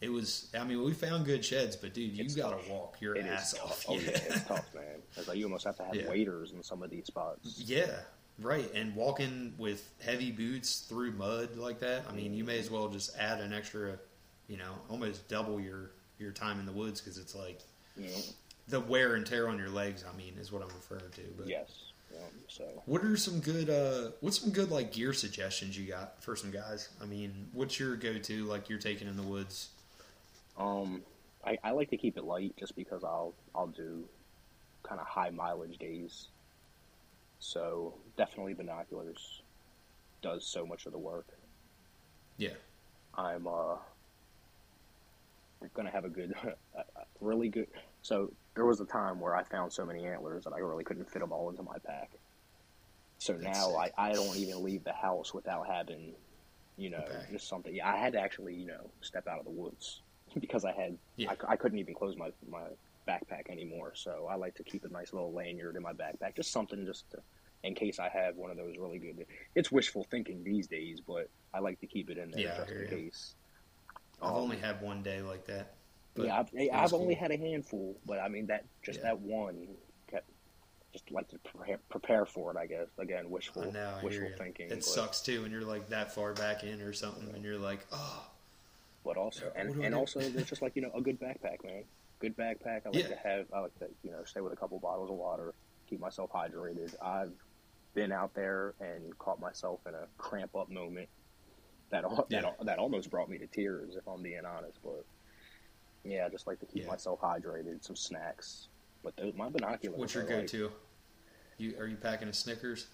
[0.00, 0.48] it was.
[0.58, 3.84] I mean, we found good sheds, but dude, you got to walk your ass off.
[3.88, 5.02] Oh yeah, it's tough, man.
[5.16, 6.08] It's like you almost have to have Yeah.
[6.08, 7.60] waders in some of these spots.
[7.64, 8.00] Yeah,
[8.38, 8.70] right.
[8.74, 12.74] And walking with heavy boots through mud like that, I mean, you may as mm-hmm.
[12.74, 13.98] well just add an extra,
[14.46, 17.60] you know, almost double your your time in the woods because it's like
[17.96, 18.20] You know?
[18.68, 20.04] the wear and tear on your legs.
[20.08, 21.22] I mean, is what I'm referring to.
[21.36, 21.85] But Yes.
[22.16, 23.68] Um, so what are some good?
[23.70, 26.88] uh What's some good like gear suggestions you got for some guys?
[27.00, 29.70] I mean, what's your go to like you're taking in the woods?
[30.58, 31.02] Um,
[31.44, 34.04] I, I like to keep it light just because I'll I'll do
[34.82, 36.28] kind of high mileage days.
[37.38, 39.42] So definitely binoculars
[40.22, 41.26] does so much of the work.
[42.38, 42.54] Yeah.
[43.14, 43.76] I'm uh
[45.74, 46.34] gonna have a good,
[46.76, 46.84] a
[47.20, 47.68] really good.
[48.06, 51.10] So there was a time where I found so many antlers that I really couldn't
[51.10, 52.12] fit them all into my pack.
[53.18, 53.90] So That's now I.
[53.98, 56.14] I don't even leave the house without having,
[56.76, 57.26] you know, Okay.
[57.32, 57.74] just something.
[57.74, 60.02] Yeah, I had to actually, you know, step out of the woods
[60.40, 61.30] because I had Yeah.
[61.30, 62.68] I, I couldn't even close my my
[63.08, 63.94] backpack anymore.
[63.96, 67.10] So I like to keep a nice little lanyard in my backpack, just something just
[67.10, 67.18] to,
[67.64, 69.24] in case I have one of those really good.
[69.56, 72.72] It's wishful thinking these days, but I like to keep it in there Yeah, just
[72.76, 72.86] in you.
[72.86, 73.34] case.
[74.20, 75.76] I've Um, only had one day like that.
[76.16, 77.22] But yeah, I've, I've only cool.
[77.22, 79.04] had a handful, but I mean that just Yeah.
[79.04, 79.68] that one
[80.10, 80.30] kept
[80.92, 82.56] just like to prepare, prepare for it.
[82.56, 83.94] I guess again, wishful, I know.
[84.00, 84.66] I wishful thinking.
[84.66, 87.58] It but, sucks too when you're like that far back in or something, and you're
[87.58, 88.26] like, oh,
[89.04, 89.98] but also Yeah, and, what do I and do?
[89.98, 91.84] also there's just like you know a good backpack, man.
[92.18, 92.86] Good backpack.
[92.86, 93.08] I like Yeah.
[93.08, 93.46] to have.
[93.52, 95.54] I like to you know stay with a couple bottles of water,
[95.88, 96.94] keep myself hydrated.
[97.02, 97.32] I've
[97.94, 101.08] been out there and caught myself in a cramp up moment
[101.90, 102.40] that Yeah.
[102.40, 104.78] that that almost brought me to tears, if I'm being honest.
[104.82, 105.04] But
[106.10, 106.88] yeah, I just like to keep Yeah.
[106.88, 108.68] myself hydrated, some snacks.
[109.02, 109.98] But those, my binoculars.
[109.98, 110.70] what's your are go like- to?
[111.58, 112.88] You are you packing a Snickers?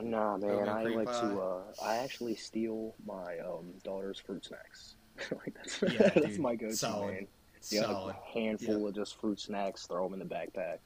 [0.00, 1.20] Nah, man, I like pie?
[1.20, 1.40] to.
[1.40, 4.96] Uh, I actually steal my um, daughter's fruit snacks.
[5.30, 6.40] like that's Yeah, that's dude.
[6.40, 7.14] my go-to, Solid.
[7.14, 7.26] man.
[7.70, 8.14] Yeah, Solid.
[8.14, 9.86] a handful of just fruit snacks.
[9.86, 10.78] Throw them in the backpack.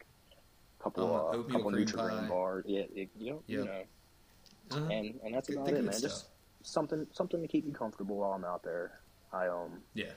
[0.81, 2.64] Couple, Uh, uh, couple Nutri-Grain bars.
[2.66, 3.83] Yeah, it, you know, you know,
[4.73, 4.85] Uh-huh.
[4.87, 6.01] and and that's about it, man.
[6.01, 6.29] Just
[6.62, 9.01] something something to keep you comfortable while I'm out there.
[9.33, 10.12] I um Yeah.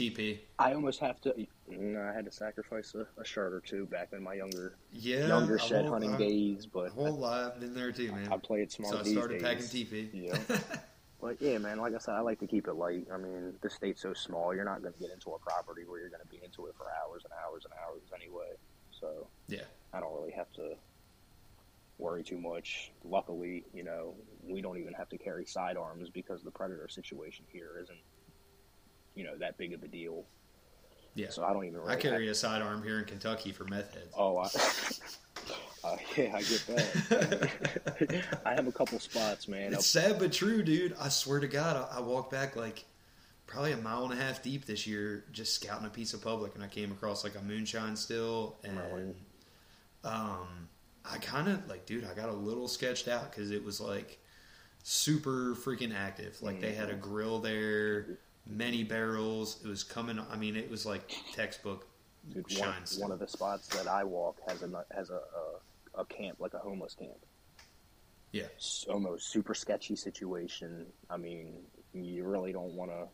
[0.00, 0.38] TP.
[0.58, 1.34] I almost have to.
[1.70, 5.26] mm, I had to sacrifice a, a shirt or two back in my younger Yeah.
[5.26, 8.28] younger shed whole- hunting a days, but Whole lot been there too, man.
[8.32, 9.42] I play it smart so I started days.
[9.42, 10.10] packing TP.
[10.12, 10.58] Yeah.
[11.22, 13.06] But yeah, man, like I said, I like to keep it light.
[13.12, 16.00] I mean, the state's so small, you're not going to get into a property where
[16.00, 18.48] you're going to be into it for hours and hours and hours anyway.
[18.98, 19.64] So Yeah.
[19.92, 20.76] I don't really have to
[21.98, 22.90] worry too much.
[23.04, 27.72] Luckily, you know, we don't even have to carry sidearms because the predator situation here
[27.82, 27.98] isn't,
[29.20, 30.24] you know, that big of a deal.
[31.14, 31.28] Yeah.
[31.28, 31.78] So I don't even.
[31.80, 34.14] Really I carry a sidearm here in Kentucky for meth heads.
[34.16, 34.44] Oh, I,
[35.84, 38.40] uh, yeah, I get that.
[38.46, 39.74] I have a couple spots, man.
[39.74, 40.96] It's sad but true, dude.
[40.98, 42.86] I swear to God, I, I walked back like
[43.46, 46.54] probably a mile and a half deep this year, just scouting a piece of public,
[46.54, 49.14] and I came across like a moonshine still, and Really?
[50.04, 50.68] um,
[51.04, 54.18] I kind of like, dude, I got a little sketched out because it was like
[54.82, 56.40] super freaking active.
[56.40, 59.60] Like they had a grill there, many barrels.
[59.64, 60.20] It was coming.
[60.30, 61.86] I mean, it was like textbook
[62.28, 65.20] Dude, one, one of the spots that I walk has a has a,
[65.96, 67.16] a, a camp like a homeless camp.
[68.32, 68.46] Yeah.
[68.88, 70.86] Almost super sketchy situation.
[71.08, 71.54] I mean,
[71.92, 73.08] you really don't want to.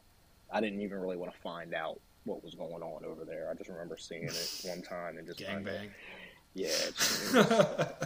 [0.53, 3.49] I didn't even really want to find out what was going on over there.
[3.51, 5.91] I just remember seeing it one time and just gang bang.
[6.57, 7.47] Yeah, it, was,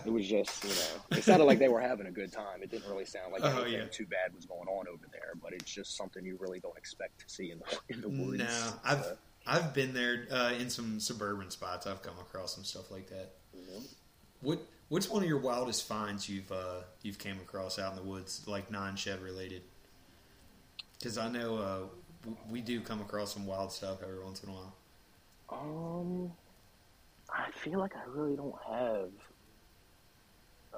[0.05, 2.63] it was just you know, it sounded like they were having a good time.
[2.63, 3.87] It didn't really sound like Oh, anything yeah.
[3.91, 7.21] too bad was going on over there, but it's just something you really don't expect
[7.21, 8.39] to see in the in the woods.
[8.39, 9.15] No, I've Uh,
[9.47, 11.87] I've been there uh, in some suburban spots.
[11.87, 13.33] I've come across some stuff like that.
[13.55, 13.83] know?
[14.41, 18.03] What What's one of your wildest finds you've uh, you've came across out in the
[18.03, 19.63] woods, like non shed related?
[20.99, 21.79] Because I know uh,
[22.23, 24.77] w- we do come across some wild stuff every once in a while.
[25.51, 26.33] Um,
[27.33, 29.11] I feel like I really don't have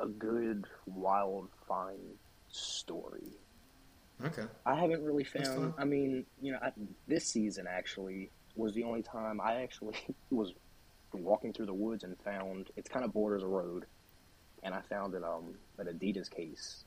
[0.01, 3.38] a good wild find story.
[4.25, 4.47] Okay.
[4.65, 5.75] I haven't really found.
[5.79, 6.73] I mean, you know, I,
[7.07, 9.97] this season actually was the only time I actually
[10.31, 10.55] was
[11.15, 13.87] walking through the woods and found it's kind of borders a road,
[14.62, 16.85] and I found an um an Adidas case,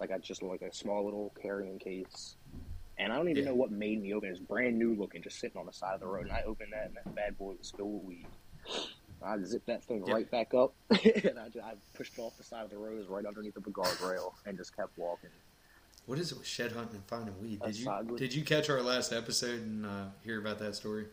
[0.00, 2.36] like I just like a small little carrying case,
[2.98, 3.50] and I don't even Yeah.
[3.50, 4.32] know what made me open it.
[4.32, 6.72] It's brand new looking, just sitting on the side of the road, and I opened
[6.72, 8.30] that, and that bad boy was filled with weed.
[9.22, 10.14] I zipped that thing Yeah.
[10.14, 12.96] right back up, and I, just, I pushed it off the side of the road,
[12.98, 15.30] was right underneath of a guardrail, and just kept walking.
[16.06, 17.60] What is it with shed hunting and finding weed?
[17.60, 21.06] Did you Did you catch our last episode and uh, hear about that story?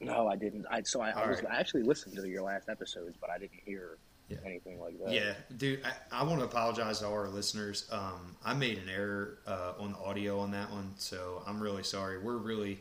[0.00, 0.64] No, I didn't.
[0.70, 1.52] I so I, I was right.
[1.54, 4.36] I actually listened to your last episodes, but I didn't hear Yeah.
[4.46, 5.12] anything like that.
[5.12, 7.88] Yeah, dude, I, I want to apologize to all our listeners.
[7.90, 11.82] Um, I made an error uh, on the audio on that one, so I'm really
[11.82, 12.18] sorry.
[12.18, 12.78] We're really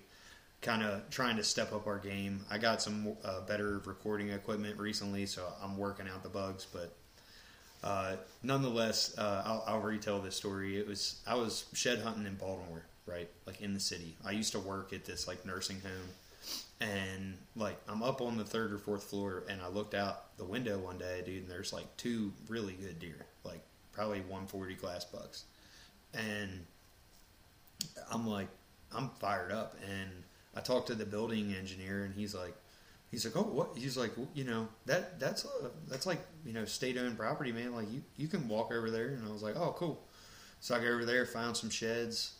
[0.61, 2.41] kind of trying to step up our game.
[2.49, 6.65] I got some uh, better recording equipment recently, so I'm working out the bugs.
[6.71, 6.95] But
[7.83, 10.77] uh, nonetheless, uh, I'll, I'll retell this story.
[10.77, 14.15] It was I was shed hunting in Baltimore, right, like in the city.
[14.25, 16.09] I used to work at this like nursing home,
[16.81, 20.45] And like I'm up on the third or fourth floor, and I looked out the
[20.45, 25.05] window one day, dude, and there's like two really good deer, like probably 140 class
[25.05, 25.45] bucks,
[26.13, 26.65] and
[28.11, 28.47] I'm like,
[28.95, 30.09] I'm fired up, and
[30.57, 32.55] I talked to the building engineer, and he's like,
[33.11, 33.77] he's like, oh, what?
[33.77, 37.51] He's like, well, you know, that that's a, that's like you know state owned property,
[37.51, 37.75] man.
[37.75, 40.03] Like you you can walk over there, and I was like, oh, cool.
[40.59, 42.33] So I go over there, found some sheds.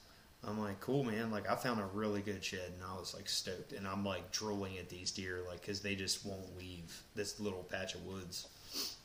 [0.44, 1.30] I'm like, cool, man.
[1.30, 4.32] Like I found a really good shed, and I was like stoked, and I'm like
[4.32, 8.48] drooling at these deer, like because they just won't leave this little patch of woods,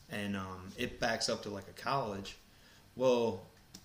[0.08, 2.38] and um, it backs up to like a college.
[2.96, 3.42] Well,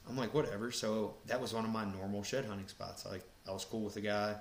[0.07, 0.71] I'm like, whatever.
[0.71, 3.05] So that was one of my normal shed hunting spots.
[3.05, 4.35] Like I was cool with the guy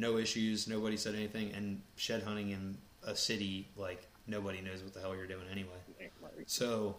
[0.00, 0.66] no issues.
[0.66, 1.52] Nobody said anything.
[1.52, 5.70] And shed hunting in a city, like nobody knows what the hell you're doing anyway.
[6.46, 6.96] So,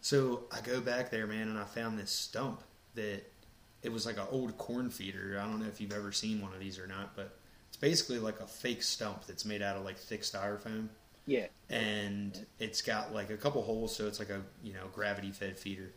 [0.00, 2.62] so I go back there, man, and I found this stump
[2.94, 3.22] that
[3.82, 5.38] it was like an old corn feeder.
[5.40, 8.18] I don't know if you've ever seen one of these or not, but it's basically
[8.18, 10.88] like a fake stump that's made out of like thick styrofoam.
[11.26, 11.46] Yeah.
[11.68, 15.58] And it's got like a couple holes, so it's like a you know gravity fed
[15.58, 15.92] feeder.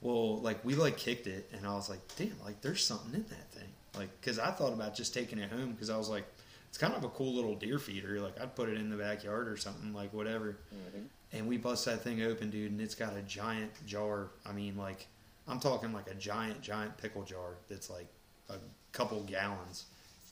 [0.00, 3.26] Well, like we like kicked it, and I was like, damn, like there's something in
[3.28, 3.68] that thing.
[3.96, 6.24] Like, because I thought about just taking it home because I was like,
[6.68, 8.18] it's kind of a cool little deer feeder.
[8.20, 10.56] Like, I'd put it in the backyard or something, like whatever.
[10.74, 11.04] Mm-hmm.
[11.34, 14.30] And we bust that thing open, dude, and it's got a giant jar.
[14.46, 15.06] I mean, like,
[15.46, 18.06] I'm talking like a giant, giant pickle jar that's like
[18.48, 18.54] a
[18.92, 19.86] couple gallons,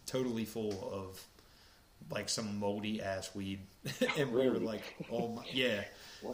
[0.07, 1.23] totally full of
[2.11, 3.61] like some moldy ass weed.
[4.18, 5.85] and we were like, oh my, yeah.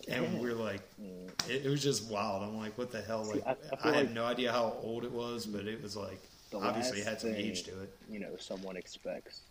[0.08, 1.28] and we are like, mm.
[1.48, 2.42] it, it, was just wild.
[2.42, 3.24] I'm like, what the hell?
[3.24, 5.82] Like, See, I, I, I had like, no idea how old it was, but it
[5.82, 7.96] was like, the obviously had some thing, age to it.
[8.10, 9.42] You know, someone expects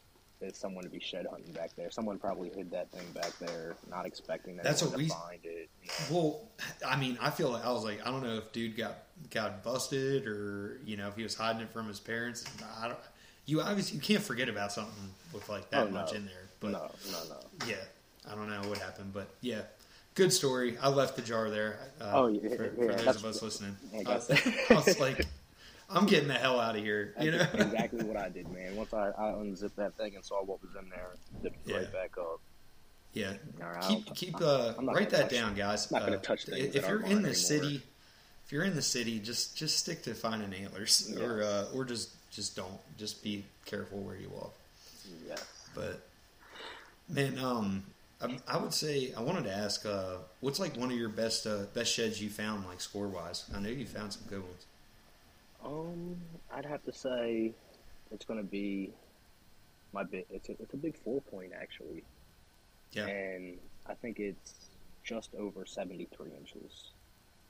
[0.42, 1.90] is someone to be shed hunting back there.
[1.90, 5.70] Someone probably hid that thing back there, not expecting that That's what we find it.
[5.82, 6.20] You know?
[6.20, 6.42] Well,
[6.86, 8.98] I mean, I feel like I was like, I don't know if dude got
[9.32, 12.46] got busted or you know if he was hiding it from his parents.
[12.80, 13.00] I don't.
[13.46, 16.50] You obviously you can't forget about something with like that oh, much in there.
[16.60, 17.68] But no, no, no.
[17.68, 17.76] Yeah,
[18.30, 19.62] I don't know what happened, but yeah.
[20.16, 20.78] Good story.
[20.82, 21.78] I left the jar there.
[22.00, 24.14] Uh, oh, yeah, for, yeah, for those of us listening, I, I,
[24.70, 25.26] I was like,
[25.90, 27.14] I'm getting the hell out of here.
[27.22, 28.76] You know exactly what I did, man.
[28.76, 31.78] Once I, I unzipped that thing and saw what was in there, zipped yeah.
[31.78, 32.40] right back up.
[33.14, 35.90] Yeah, right, keep keep uh, write that down, guys.
[35.92, 36.58] I'm not going to uh.
[36.76, 37.34] If you're in the anymore.
[37.34, 37.82] city,
[38.46, 41.24] if you're in the city, just just stick to finding antlers, yeah.
[41.24, 42.80] or uh, or just just don't.
[42.98, 44.54] Just be careful where you walk.
[45.28, 45.36] Yeah.
[45.74, 46.02] But
[47.08, 47.84] man, um,
[48.22, 51.48] I, I would say I wanted to ask, uh, what's like one of your best
[51.48, 53.46] uh, best sheds you found, like score wise?
[53.56, 54.66] I know you found some good ones.
[55.66, 56.18] Um,
[56.54, 57.54] I'd have to say
[58.12, 58.94] it's going to be
[59.94, 60.28] my bit.
[60.30, 62.04] It's a, it's a big four point actually.
[62.92, 63.08] Yeah.
[63.08, 64.70] And I think it's
[65.04, 66.92] just over seventy three inches.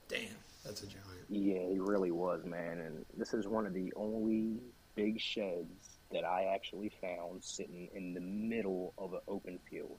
[0.08, 0.20] Damn,
[0.64, 1.04] that's a giant.
[1.28, 2.78] Yeah, he really was, man.
[2.78, 4.60] And this is one of the only
[4.94, 9.98] big sheds that I actually found sitting in the middle of an open field.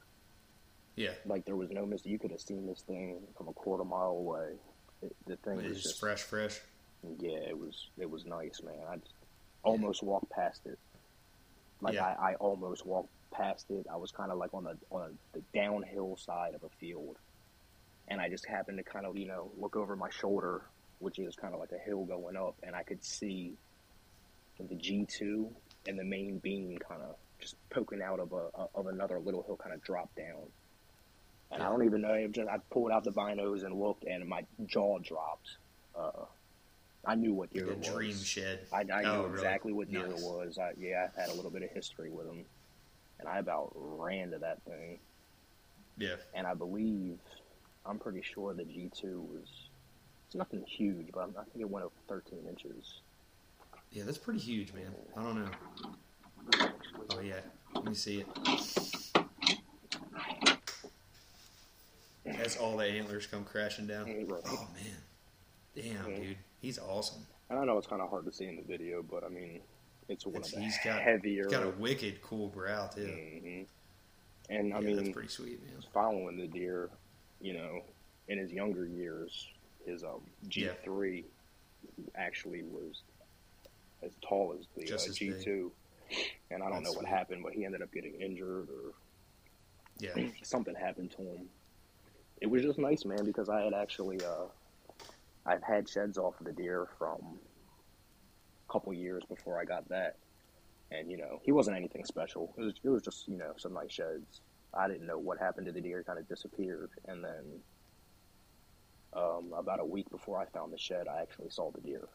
[0.95, 1.11] Yeah.
[1.25, 2.05] Like there was no mist.
[2.05, 4.53] You could have seen this thing from a quarter mile away.
[5.01, 6.59] It, the thing it was just fresh, fresh.
[7.19, 8.75] Yeah, it was it was nice, man.
[8.89, 8.97] I
[9.63, 10.79] almost walked past it.
[11.81, 12.05] Like yeah.
[12.05, 13.85] I, I almost walked past it.
[13.91, 17.17] I was kind of like on the on the downhill side of a field,
[18.07, 20.63] and I just happened to kind of you know look over my shoulder,
[20.99, 23.53] which is kind of like a hill going up, and I could see
[24.59, 25.49] the G two
[25.87, 29.57] and the main beam kind of just poking out of a of another little hill,
[29.61, 30.49] kind of drop down.
[31.51, 31.67] And yeah.
[31.67, 32.27] I don't even know.
[32.27, 35.57] Just I pulled out the binos and looked, and my jaw dropped.
[35.95, 36.25] Uh,
[37.07, 37.87] I knew what deer like was.
[37.87, 38.59] Dream shed.
[38.71, 40.21] I, I oh, knew exactly what deer nice.
[40.21, 40.57] was.
[40.57, 42.43] I, yeah, I had a little bit of history with them,
[43.19, 44.99] and I about ran to that thing.
[45.97, 46.15] Yeah.
[46.33, 47.17] And I believe,
[47.85, 49.47] I'm pretty sure the G two was.
[50.27, 52.99] It's nothing huge, but I think it went over 13 inches.
[53.93, 54.93] Yeah, that's pretty huge, man.
[55.15, 56.69] I don't know.
[57.11, 57.39] Oh yeah,
[57.73, 58.27] let me see it.
[62.25, 64.09] As all the antlers come crashing down.
[64.29, 64.97] Oh man,
[65.73, 66.37] damn, dude.
[66.61, 67.25] He's awesome.
[67.49, 69.61] And I know it's kind of hard to see in the video, but I mean,
[70.09, 71.43] it's one it's, of the he's got, heavier.
[71.43, 73.01] He's got a wicked cool brow too.
[73.01, 73.61] Mm-hmm.
[74.49, 75.83] And I yeah, mean, that's pretty sweet, man.
[75.93, 76.89] Following the deer,
[77.41, 77.81] you know,
[78.27, 79.47] in his younger years,
[79.85, 81.25] his um, G three
[81.97, 82.03] yeah.
[82.15, 83.01] actually was
[84.03, 85.71] as tall as the uh, G two,
[86.51, 87.09] and I don't that's know what sweet.
[87.09, 88.93] happened, but he ended up getting injured or
[89.99, 91.49] yeah, something happened to him.
[92.39, 94.45] It was just nice, man, because I had actually uh,
[95.47, 97.39] I've had sheds off of the deer from
[98.67, 100.17] a couple years before I got that,
[100.91, 102.53] and you know he wasn't anything special.
[102.57, 104.41] It was it was just you know some nice sheds.
[104.73, 107.43] I didn't know what happened to the deer; kind of disappeared, and then
[109.13, 112.09] um, about a week before I found the shed, I actually saw the deer,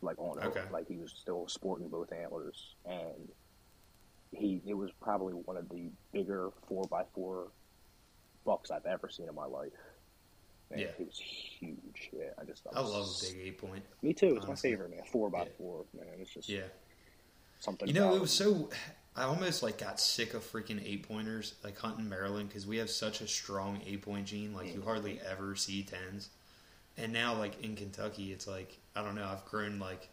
[0.00, 0.62] like on okay.
[0.72, 3.28] like he was still sporting both antlers, and
[4.32, 7.48] he it was probably one of the bigger four by four
[8.46, 9.72] bucks I've ever seen in my life.
[10.74, 10.92] Man, Yeah.
[10.98, 12.10] It was huge.
[12.12, 13.84] Yeah, I just thought I love a big eight point.
[14.02, 14.36] Me too.
[14.36, 14.70] It's honestly.
[14.70, 15.04] my favorite, man.
[15.10, 15.48] Four by Yeah.
[15.58, 16.06] four, man.
[16.18, 16.64] It's just Yeah.
[17.60, 17.88] something.
[17.88, 18.70] You know, it was so.
[19.16, 22.90] I almost like got sick of freaking eight pointers, like hunting Maryland, because we have
[22.90, 24.52] such a strong eight point gene.
[24.54, 24.84] Like you Mhm.
[24.84, 26.30] hardly ever see tens,
[26.96, 29.24] and now like in Kentucky, it's like I don't know.
[29.26, 30.08] I've grown like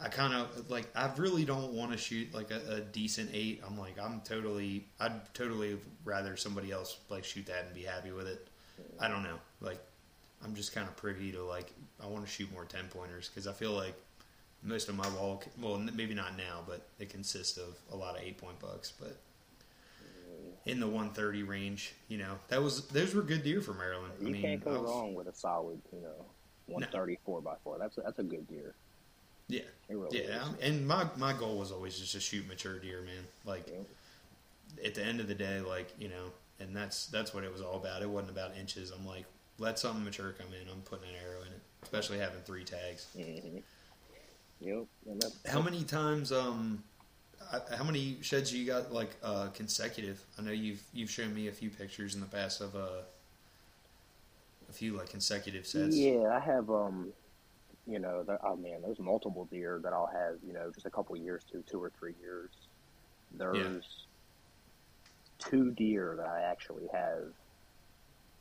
[0.00, 3.62] I kind of like I really don't want to shoot like a, a decent eight.
[3.64, 4.88] I'm like I'm totally.
[4.98, 8.48] I'd totally rather somebody else like shoot that and be happy with it.
[8.98, 9.38] I don't know.
[9.64, 9.80] Like
[10.44, 11.72] I'm just kind of privy to like
[12.02, 13.94] I want to shoot more ten pointers because I feel like
[14.62, 18.22] most of my wall, well, maybe not now, but it consists of a lot of
[18.22, 18.92] eight point bucks.
[18.98, 19.16] But
[20.66, 24.12] in the 130 range, you know, that was those were good deer for Maryland.
[24.20, 26.24] You I mean, can't go I was- wrong with a solid, you know,
[26.66, 27.78] one thirty four by four.
[27.78, 28.74] That's a, that's a good deer.
[29.48, 30.54] Yeah, really yeah, is.
[30.62, 33.24] And my my goal was always just to shoot mature deer, man.
[33.44, 34.86] Like Yeah.
[34.86, 37.60] at the end of the day, like you know, and that's that's what it was
[37.60, 38.00] all about.
[38.00, 38.90] It wasn't about inches.
[38.90, 39.26] I'm like,
[39.58, 40.68] let something mature come in.
[40.68, 43.06] I'm putting an arrow in it, especially having three tags.
[43.16, 43.58] Mm-hmm.
[44.60, 44.86] Yep.
[45.46, 46.32] How many times?
[46.32, 46.82] Um,
[47.76, 50.22] how many sheds you got like uh, consecutive?
[50.38, 53.02] I know you've you've shown me a few pictures in the past of uh,
[54.68, 55.96] a few like consecutive sets.
[55.96, 56.70] Yeah, I have.
[56.70, 57.12] Um,
[57.86, 60.36] you know, there, oh man, there's multiple deer that I'll have.
[60.46, 62.50] You know, just a couple years to two or three years.
[63.36, 64.06] There's
[65.38, 67.24] two deer that I actually have.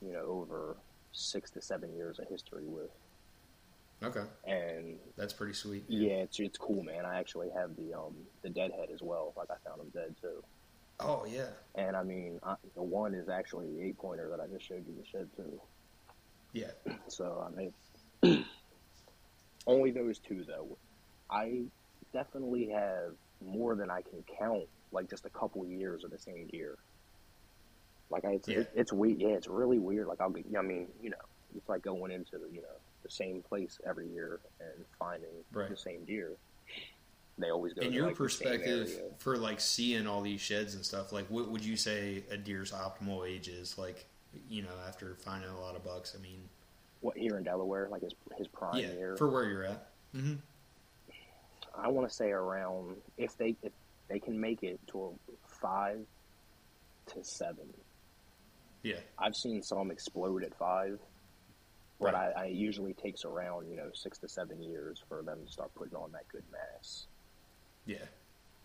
[0.02, 0.78] You know, over
[1.14, 2.90] six to seven years of history with,
[4.04, 5.86] Okay, and that's pretty sweet.
[5.88, 7.06] yeah, it's it's cool, man.
[7.06, 9.34] I actually have the um the deadhead as well.
[9.38, 10.44] Like I found him dead too.
[11.00, 11.48] Oh yeah.
[11.76, 14.86] And I mean, I, the one is actually the eight pointer that I just showed
[14.88, 15.62] you the shed too.
[16.52, 16.72] Yeah.
[17.08, 17.56] So I
[18.32, 18.46] mean,
[19.68, 20.78] only those two though.
[21.30, 21.64] I
[22.12, 24.64] definitely have more than I can count.
[24.92, 26.78] Like just a couple years of the same deer.
[28.10, 28.64] Like it's, Yeah.
[28.76, 29.20] it's weird.
[29.20, 30.08] Yeah, it's really weird.
[30.08, 30.46] Like I'll get.
[30.58, 31.18] I mean, you know,
[31.56, 32.68] it's like going into the you know
[33.04, 35.70] the same place every year and finding Right.
[35.70, 36.32] the same deer.
[37.38, 37.82] They always go.
[37.82, 41.66] In your like, perspective, for like seeing all these sheds and stuff, like what would
[41.66, 43.78] you say a deer's optimal age is?
[43.78, 44.06] Like,
[44.50, 46.16] you know, after finding a lot of bucks.
[46.18, 46.48] I mean,
[47.02, 49.16] what here in Delaware, like his his prime yeah, year.
[49.18, 49.88] for where you're at.
[50.14, 50.36] hmm
[51.76, 53.72] I want to say around if they if
[54.08, 55.10] they can make it to a
[55.48, 56.00] five
[57.08, 57.66] to seven.
[58.84, 59.00] Yeah.
[59.18, 61.00] I've seen some explode at five,
[62.00, 62.34] but Right.
[62.36, 65.74] I, I usually takes around you know six to seven years for them to start
[65.74, 67.08] putting on that good mass.
[67.86, 67.98] Yeah.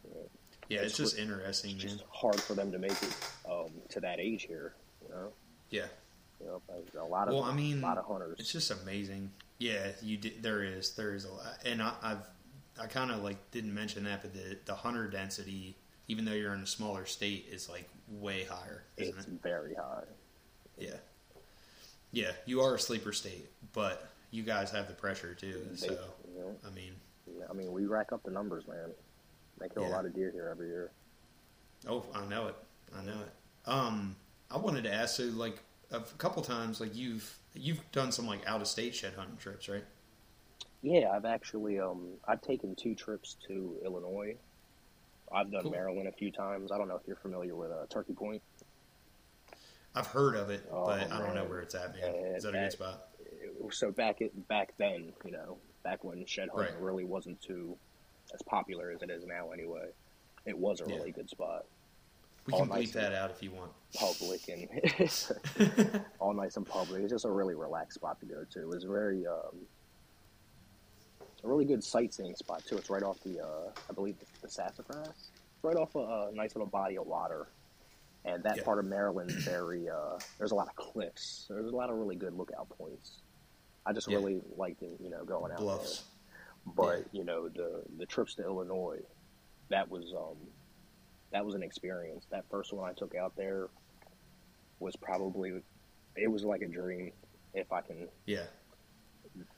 [0.04, 0.22] Yeah.
[0.68, 1.92] Yeah, it's, It's just interesting, It's man.
[1.98, 3.16] just hard for them to make it
[3.50, 4.74] um, to that age here.
[5.02, 5.32] You know,
[5.70, 5.86] Yeah.
[6.40, 6.60] you know,
[7.00, 8.36] a lot of Well, I mean, a lot of hunters.
[8.38, 9.30] It's just amazing.
[9.58, 12.26] Yeah, you did, there is there is a lot, and I, I've
[12.80, 15.76] I kind of like didn't mention that, but the the hunter density,
[16.08, 19.42] even though you're in a smaller state, is like way higher, isn't it's it?
[19.42, 20.04] very high.
[20.78, 20.96] Yeah,
[22.12, 22.32] yeah.
[22.46, 25.66] You are a sleeper state, but you guys have the pressure too.
[25.70, 25.98] They- So
[26.34, 26.92] you know, I mean,
[27.26, 28.90] yeah, I mean, we rack up the numbers, man.
[29.60, 29.90] They kill Yeah.
[29.90, 30.90] a lot of deer here every year.
[31.86, 32.54] oh, I know it.
[32.96, 33.68] I know it.
[33.70, 34.16] Um,
[34.50, 35.58] I wanted to ask so like
[35.90, 39.68] a couple times, like you've you've done some like out of state shed hunting trips,
[39.68, 39.84] right?
[40.82, 44.36] Yeah, I've actually um I've taken two trips to Illinois.
[45.32, 45.70] I've done Cool.
[45.72, 46.70] Maryland a few times.
[46.72, 48.42] I don't know if you're familiar with uh, Turkey Point.
[49.94, 52.14] I've heard of it, Oh, but I don't know where it's at, man.
[52.14, 53.04] Yeah, Is that a good spot?
[53.70, 56.82] So back it back then, you know, back when shed hunting Right.
[56.82, 57.76] really wasn't too
[58.34, 59.50] as popular as it is now.
[59.50, 59.86] Anyway,
[60.46, 60.96] it was a Yeah.
[60.96, 61.62] really good spot,
[62.46, 63.72] We all can nice bleep that out if you want.
[63.94, 64.68] public and
[66.20, 67.02] all nice and public.
[67.02, 68.60] It's just a really relaxed spot to go to.
[68.60, 69.66] It was very um,
[71.38, 72.76] it's a really good sightseeing spot too.
[72.78, 75.08] It's right off the uh, I believe the Sassafras.
[75.08, 77.46] It's right off a, a nice little body of water.
[78.24, 78.64] And that Yeah.
[78.64, 81.46] part of Maryland's very uh, there's a lot of cliffs.
[81.48, 83.22] There's a lot of really good lookout points.
[83.86, 84.16] I just Yeah.
[84.16, 86.02] really liked it, you know, going out Bluffs.
[86.66, 86.74] there.
[86.74, 88.98] But you know, the the trips to Illinois,
[89.70, 90.38] that was um,
[91.30, 92.26] that was an experience.
[92.32, 93.68] That first one I took out there
[94.80, 95.52] was probably
[96.16, 97.12] it was like a dream.
[97.54, 98.46] If I can Yeah.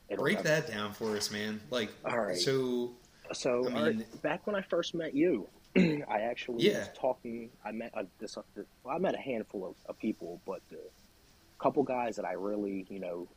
[0.08, 1.60] It'll Break that down for us, man.
[1.70, 2.36] Like, All right.
[2.36, 2.92] so
[3.32, 6.78] So I right, mean- back when I first met you, I actually Yeah.
[6.80, 7.50] was talking.
[7.64, 8.42] I met a, this, uh,
[8.82, 10.76] well, I met a handful of, of people, but a
[11.62, 13.28] couple guys that I really, you know,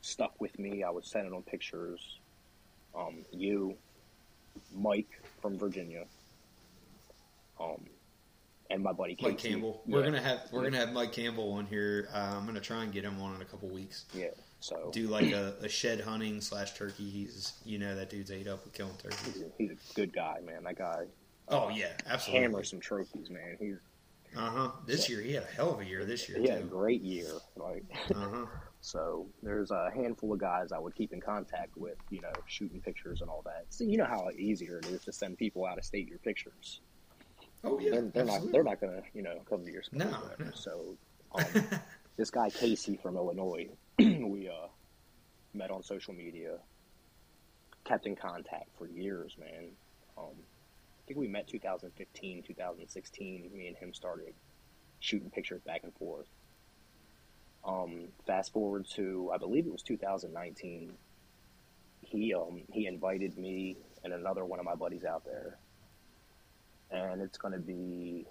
[0.00, 0.82] stuck with me.
[0.82, 2.18] I was sending them pictures.
[2.96, 3.76] Um, you,
[4.74, 5.08] Mike
[5.40, 6.04] from Virginia,
[7.60, 7.80] um,
[8.70, 11.66] and my buddy Mike Campbell, Yeah, we're gonna have we're gonna have Mike Campbell on
[11.66, 12.08] here.
[12.12, 14.04] Uh, I'm gonna try and get him on in a couple weeks.
[14.14, 14.28] yeah.
[14.62, 17.10] So Do like a, a shed hunting slash turkey.
[17.10, 19.34] He's you know that dude's ate up with killing turkeys.
[19.34, 20.62] he's a, he's a good guy, man.
[20.62, 21.06] That guy,
[21.48, 22.42] Oh yeah, absolutely.
[22.42, 23.56] hammer some trophies, man.
[23.58, 23.76] He's
[24.36, 24.70] Uh huh.
[24.86, 26.04] This year he had a hell of a year.
[26.04, 27.26] This year he had a great year.
[27.56, 27.84] Like
[28.14, 28.46] Uh huh.
[28.80, 32.80] so, there's a handful of guys I would keep in contact with, you know, shooting
[32.80, 33.64] pictures and all that.
[33.70, 36.80] So you know how easier it is to send people out of state your pictures.
[37.64, 37.90] Oh yeah.
[37.90, 39.98] they're, they're not they're not gonna you know come to your spot.
[39.98, 40.50] No, no.
[40.54, 40.96] So
[41.34, 41.44] um,
[42.16, 43.68] this guy Casey from Illinois,
[43.98, 44.68] we uh,
[45.52, 46.56] met on social media,
[47.84, 49.70] kept in contact for years, man.
[50.16, 53.50] Um, I think we met 2015, 2016.
[53.54, 54.34] Me and him started
[55.00, 56.28] shooting pictures back and forth.
[57.64, 60.92] Um, fast forward to I believe it was 2019.
[62.00, 65.58] He um, he invited me and another one of my buddies out there,
[66.90, 68.26] and it's going to be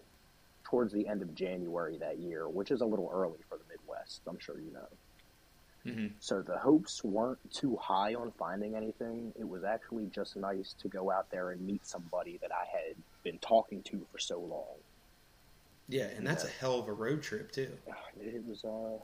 [0.64, 4.22] towards the end of January that year, which is a little early for the Midwest.
[4.28, 4.88] I'm sure you know.
[5.84, 9.34] Hmm So the hopes weren't too high on finding anything.
[9.40, 12.96] It was actually just nice to go out there and meet somebody that I had
[13.24, 14.78] been talking to for so long.
[15.88, 16.50] Yeah, and that's Yeah.
[16.50, 17.78] a hell of a road trip too.
[18.20, 19.00] It was uh,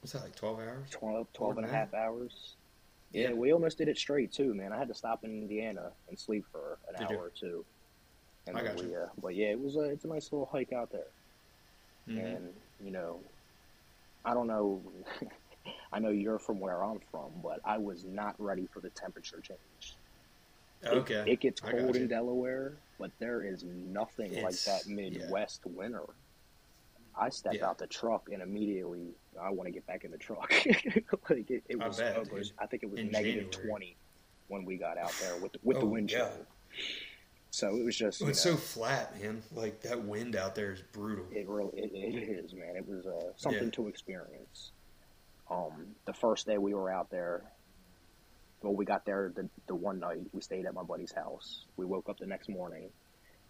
[0.00, 0.34] What's that like?
[0.34, 0.90] Twelve hours?
[0.90, 2.56] 12, 12 and a half hours.
[3.12, 3.28] Yeah.
[3.28, 4.72] Yeah, we almost did it straight too, man.
[4.72, 7.18] I had to stop in Indiana and sleep for an Did hour you?
[7.20, 7.64] or two.
[8.48, 8.96] And I got we, you.
[8.96, 11.06] uh, but yeah, it was a it's a nice little hike out there.
[12.08, 12.36] Mhm.
[12.36, 13.20] and you know
[14.24, 14.82] i don't know
[15.92, 19.40] i know you're from where i'm from but i was not ready for the temperature
[19.40, 19.58] change
[20.82, 21.24] It- Okay.
[21.26, 24.94] it, gets cold in delaware but there is nothing like It's- that yeah.
[24.96, 26.04] midwest winter
[27.16, 27.68] i stepped Yeah.
[27.68, 30.50] out the truck and immediately i want to get back in the truck
[31.30, 32.52] like it, it I was bet, almost- dude.
[32.58, 33.50] i think it was negative.
[33.50, 33.96] 20
[34.48, 36.18] when we got out there with the, with the Oh, wind yeah.
[36.18, 36.46] chill
[37.50, 39.42] so it was just you it's know, so flat, man.
[39.54, 41.26] Like that wind out there is brutal.
[41.30, 42.76] It really it, it is, man.
[42.76, 43.70] It was uh, something Yeah.
[43.72, 44.70] to experience.
[45.50, 47.42] Um, the first day we were out there,
[48.62, 50.18] well, we got there the, the one night.
[50.32, 51.66] We stayed at my buddy's house.
[51.76, 52.90] We woke up the next morning,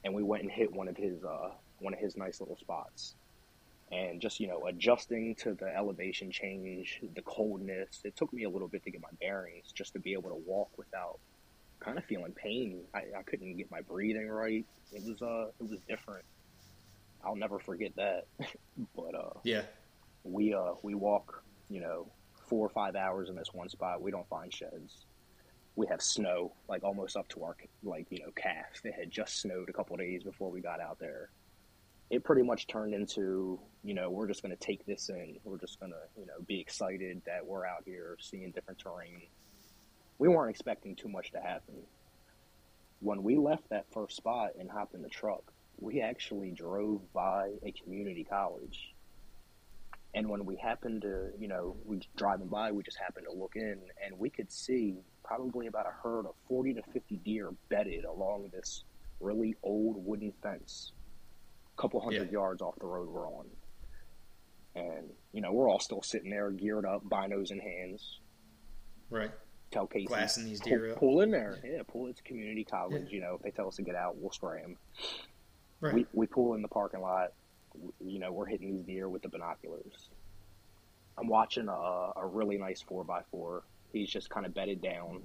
[0.04, 3.14] and we went and hit one of his uh, one of his nice little spots.
[3.90, 8.00] And just you know, adjusting to the elevation change, the coldness.
[8.04, 10.42] It took me a little bit to get my bearings, just to be able to
[10.46, 11.20] walk without
[11.84, 12.84] kind of feeling pain.
[12.94, 14.64] I, I couldn't get my breathing right.
[14.92, 16.24] It was uh, it was different.
[17.24, 18.22] I'll never forget that.
[18.96, 19.62] but uh, Yeah.
[20.24, 22.06] we uh we walk, you know,
[22.48, 24.02] four or five hours in this one spot.
[24.02, 25.06] We don't find sheds.
[25.74, 28.82] We have snow, like almost up to our like you know calf.
[28.84, 31.30] It had just snowed a couple days before we got out there.
[32.10, 35.38] It pretty much turned into you know we're just going to take this in.
[35.44, 39.22] We're just going to you know be excited that we're out here seeing different terrain.
[40.18, 41.74] We weren't expecting too much to happen.
[43.00, 45.42] When we left that first spot and hopped in the truck,
[45.80, 48.91] we actually drove by a community college
[50.14, 53.56] and when we happened to, you know, we driving by, we just happened to look
[53.56, 58.04] in, and we could see probably about a herd of forty to fifty deer bedded
[58.04, 58.84] along this
[59.20, 60.92] really old wooden fence,
[61.76, 62.32] a couple hundred Yeah.
[62.32, 63.46] yards off the road we're on.
[64.74, 68.20] And you know, we're all still sitting there, geared up, binos in hands.
[69.10, 69.30] Right.
[69.70, 70.98] Tell Casey, Glassing these pull, deer up.
[70.98, 72.06] pull in there, yeah, pull.
[72.08, 73.10] It's community college.
[73.10, 74.76] You know, if they tell us to get out, we'll spray them.
[75.80, 75.94] Right.
[75.94, 77.32] We we pull in the parking lot.
[78.00, 80.08] You know, we're hitting these deer with the binoculars.
[81.18, 83.64] I'm watching a, a really nice four by four.
[83.92, 85.22] He's just kind of bedded down.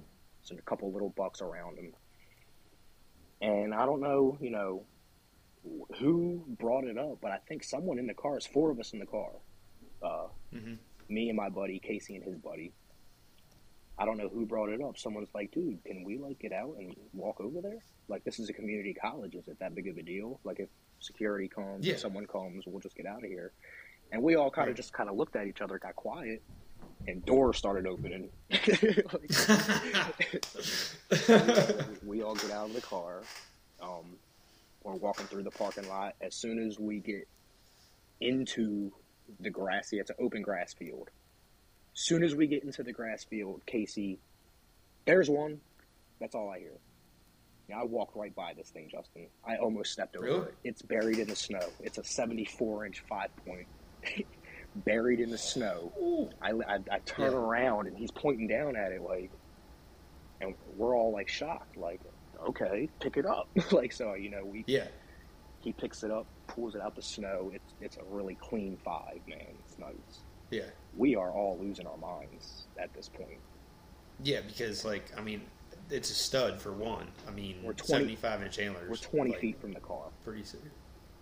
[0.48, 1.92] There's a couple little bucks around him,
[3.40, 4.84] and I don't know, you know,
[5.98, 8.36] who brought it up, but I think someone in the car.
[8.36, 9.30] It's four of us in the car.
[10.02, 10.74] Uh, hmm
[11.08, 12.72] me and my buddy Casey and his buddy.
[13.98, 14.96] I don't know who brought it up.
[14.96, 17.78] Someone's like, "Dude, can we like get out and walk over there?
[18.06, 19.34] Like, this is a community college.
[19.34, 20.38] Is it that big of a deal?
[20.44, 20.68] Like, if
[21.00, 21.96] security comes, Yeah.
[21.96, 23.52] someone comes, we'll just get out of here."
[24.12, 24.76] And we all kind of Right.
[24.76, 26.42] just kind of looked at each other, got quiet,
[27.06, 28.30] and doors started opening.
[28.50, 28.66] Like,
[32.06, 33.22] we all get out of the car.
[33.80, 34.16] Um,
[34.82, 36.14] we're walking through the parking lot.
[36.20, 37.26] As soon as we get
[38.20, 38.92] into
[39.40, 41.10] the grassy, it's an open grass field.
[41.94, 44.18] As soon as we get into the grass field, Casey,
[45.04, 45.60] there's one.
[46.20, 46.72] That's all I hear.
[47.76, 49.26] I walked right by this thing, Justin.
[49.46, 50.38] I almost stepped over Really?
[50.48, 50.54] it.
[50.64, 51.60] It's buried in the snow.
[51.80, 53.66] It's a 74 inch five point,
[54.74, 56.30] buried in the snow.
[56.40, 57.38] I, I, I turn Yeah.
[57.38, 59.30] around and he's pointing down at it like,
[60.40, 62.00] and we're all like shocked, like,
[62.48, 63.48] okay, pick it up.
[63.72, 64.86] like so, you know, we Yeah.
[65.60, 67.50] he picks it up, pulls it out the snow.
[67.54, 69.46] It's it's a really clean five, man.
[69.66, 70.22] It's nice.
[70.50, 70.70] Yeah.
[70.96, 73.40] We are all losing our minds at this point.
[74.22, 75.42] Yeah, because like I mean,
[75.90, 77.08] it's a stud for one.
[77.26, 78.88] I mean, We're 20 seventy-five inch antlers.
[78.90, 80.06] We're twenty like, feet from the car.
[80.24, 80.70] Pretty soon.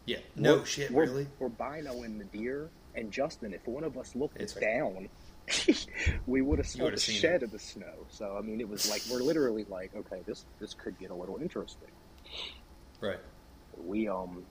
[0.06, 0.18] Yeah.
[0.34, 0.90] No We're- shit.
[0.90, 1.26] We're, Really.
[1.38, 5.08] We're binoing the deer, and Justin, if one of us looked It's- down,
[6.26, 8.06] we would have smelled the shed of the snow.
[8.10, 11.14] So I mean, it was like we're literally like, okay, this this could get a
[11.14, 11.90] little interesting.
[13.00, 13.20] Right.
[13.84, 14.44] We um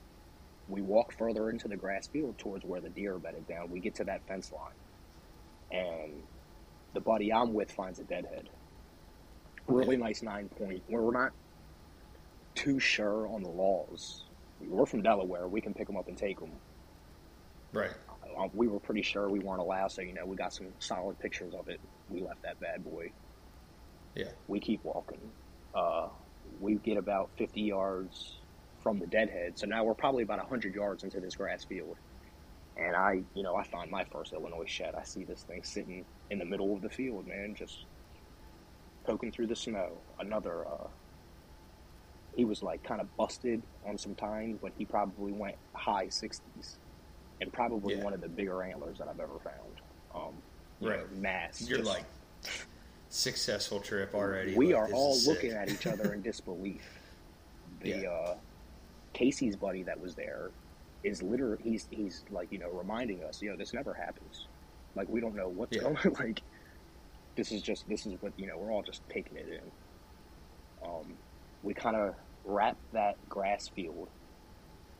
[0.68, 3.70] we walk further into the grass field towards where the deer are bedded down.
[3.70, 4.72] We get to that fence line,
[5.70, 6.22] and
[6.94, 8.48] the buddy I'm with finds a deadhead.
[9.68, 10.82] Really nice nine point.
[10.88, 11.32] We're not
[12.54, 14.24] too sure on the laws.
[14.60, 15.48] We're from Delaware.
[15.48, 16.52] We can pick them up and take them.
[17.72, 17.90] Right.
[18.38, 21.18] Uh, we were pretty sure we weren't allowed, so you know we got some solid
[21.18, 21.80] pictures of it.
[22.10, 23.10] We left that bad boy.
[24.14, 24.30] Yeah.
[24.48, 25.20] We keep walking.
[25.74, 26.08] Uh,
[26.60, 28.38] we get about 50 yards
[28.82, 31.96] from the deadhead, so now we're probably about 100 yards into this grass field.
[32.78, 34.94] And I, you know, I find my first Illinois shed.
[34.94, 37.84] I see this thing sitting in the middle of the field, man, just
[39.06, 39.92] poking through the snow.
[40.18, 40.88] Another, uh,
[42.36, 46.76] he was like kind of busted on some tines, but he probably went high 60s
[47.40, 48.04] and probably Yeah.
[48.04, 49.80] one of the bigger antlers that I've ever found.
[50.14, 50.34] Um,
[50.80, 51.10] Right.
[51.10, 51.62] know, mass.
[51.68, 52.04] You're just- like
[53.08, 54.54] successful trip already.
[54.54, 56.82] we like, are all looking at each other in disbelief.
[57.80, 58.10] The Yeah.
[58.10, 58.36] uh,
[59.12, 60.50] Casey's buddy that was there
[61.02, 64.48] is literally he's he's like you know reminding us, you know, this never happens.
[64.94, 65.82] Like we don't know what's Yeah.
[65.82, 65.96] going.
[66.18, 66.42] Like
[67.36, 68.58] this is just this is what you know.
[68.58, 70.88] We're all just taking it in.
[70.88, 71.14] Um,
[71.62, 72.14] we kind of
[72.44, 74.08] wrap that grass field.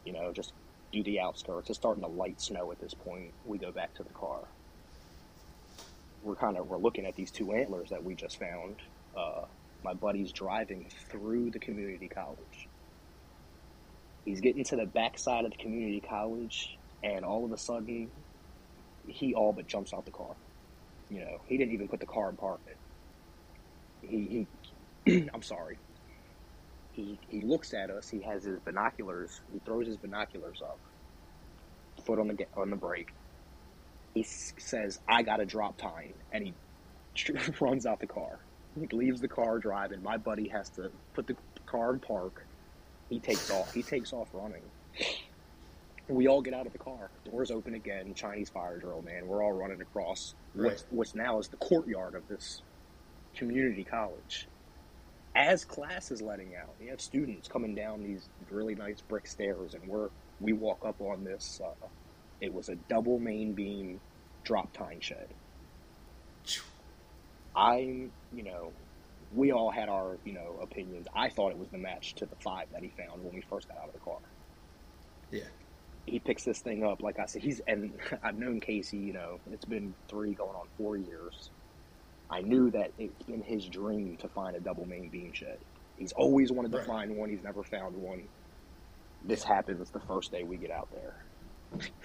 [0.05, 0.53] You know, just
[0.93, 1.69] do the outskirts.
[1.71, 3.33] It's starting to light snow at this point.
[3.45, 4.41] We go back to the car.
[6.23, 8.77] We're kind of we're looking at these two antlers that we just found.
[9.17, 9.47] Uh,
[9.83, 12.69] my buddy's driving through the community college.
[14.25, 18.11] He's getting to the back side of the community college, and all of a sudden,
[19.07, 20.35] he all but jumps out the car.
[21.09, 22.61] You know, he didn't even put the car in park.
[24.03, 24.47] He,
[25.07, 25.79] he I'm sorry.
[26.93, 28.09] He he looks at us.
[28.09, 29.43] He has his binoculars.
[29.53, 30.81] He throws his binoculars up.
[32.05, 33.15] Foot on the on the brake.
[34.15, 36.57] He says, "I got to drop tine," and he
[37.61, 38.41] runs out the car.
[38.75, 40.03] He leaves the car driving.
[40.03, 41.37] My buddy has to put the
[41.67, 42.47] car in park.
[43.09, 43.73] He takes off.
[43.73, 44.73] He takes off running.
[46.09, 47.11] We all get out of the car.
[47.31, 48.15] Doors open again.
[48.15, 49.27] Chinese fire drill, man.
[49.27, 52.63] We're all running across what's, what's now is the courtyard of this
[53.35, 54.47] community college.
[55.35, 59.75] As class is letting out, we have students coming down these really nice brick stairs,
[59.75, 60.09] and we're
[60.41, 61.61] we walk up on this.
[61.63, 61.87] Uh,
[62.41, 64.01] it was a double main beam
[64.45, 65.29] drop tine shed.
[67.55, 68.73] I'm, you know,
[69.35, 71.07] we all had our, you know, opinions.
[71.15, 73.69] I thought it was the match to the five that he found when we first
[73.69, 74.19] got out of the car.
[75.31, 75.45] Yeah.
[76.07, 77.93] He picks this thing up, like I said, he's, and
[78.23, 81.51] I've known Casey, you know, it's been three going on four years.
[82.31, 85.59] I knew that it's been his dream to find a double main beam shed.
[85.97, 86.87] He's always wanted to Right.
[86.87, 88.29] find one, he's never found one.
[89.25, 91.15] This happens the first day we get out there.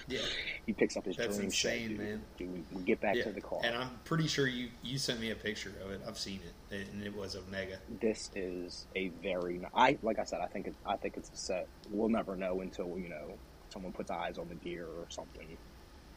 [0.08, 0.20] Yeah.
[0.66, 1.97] He picks up his That's dream insane, shed.
[1.99, 2.22] man.
[2.38, 3.24] Dude, we, we get back yeah.
[3.24, 3.60] to the car.
[3.64, 6.02] And I'm pretty sure you you sent me a picture of it.
[6.08, 6.39] I've seen
[6.72, 7.78] it, and it was a mega.
[7.99, 11.36] this is a very I like I said I think it, I think it's a
[11.36, 11.68] set.
[11.89, 13.38] We'll never know until you know
[13.72, 15.57] someone puts eyes on the deer or something.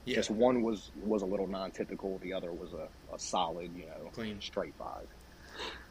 [0.04, 0.16] Yeah.
[0.16, 2.18] Just one was was a little non-typical.
[2.18, 4.40] The other was a, a solid, you know, Clean.
[4.40, 5.06] straight five.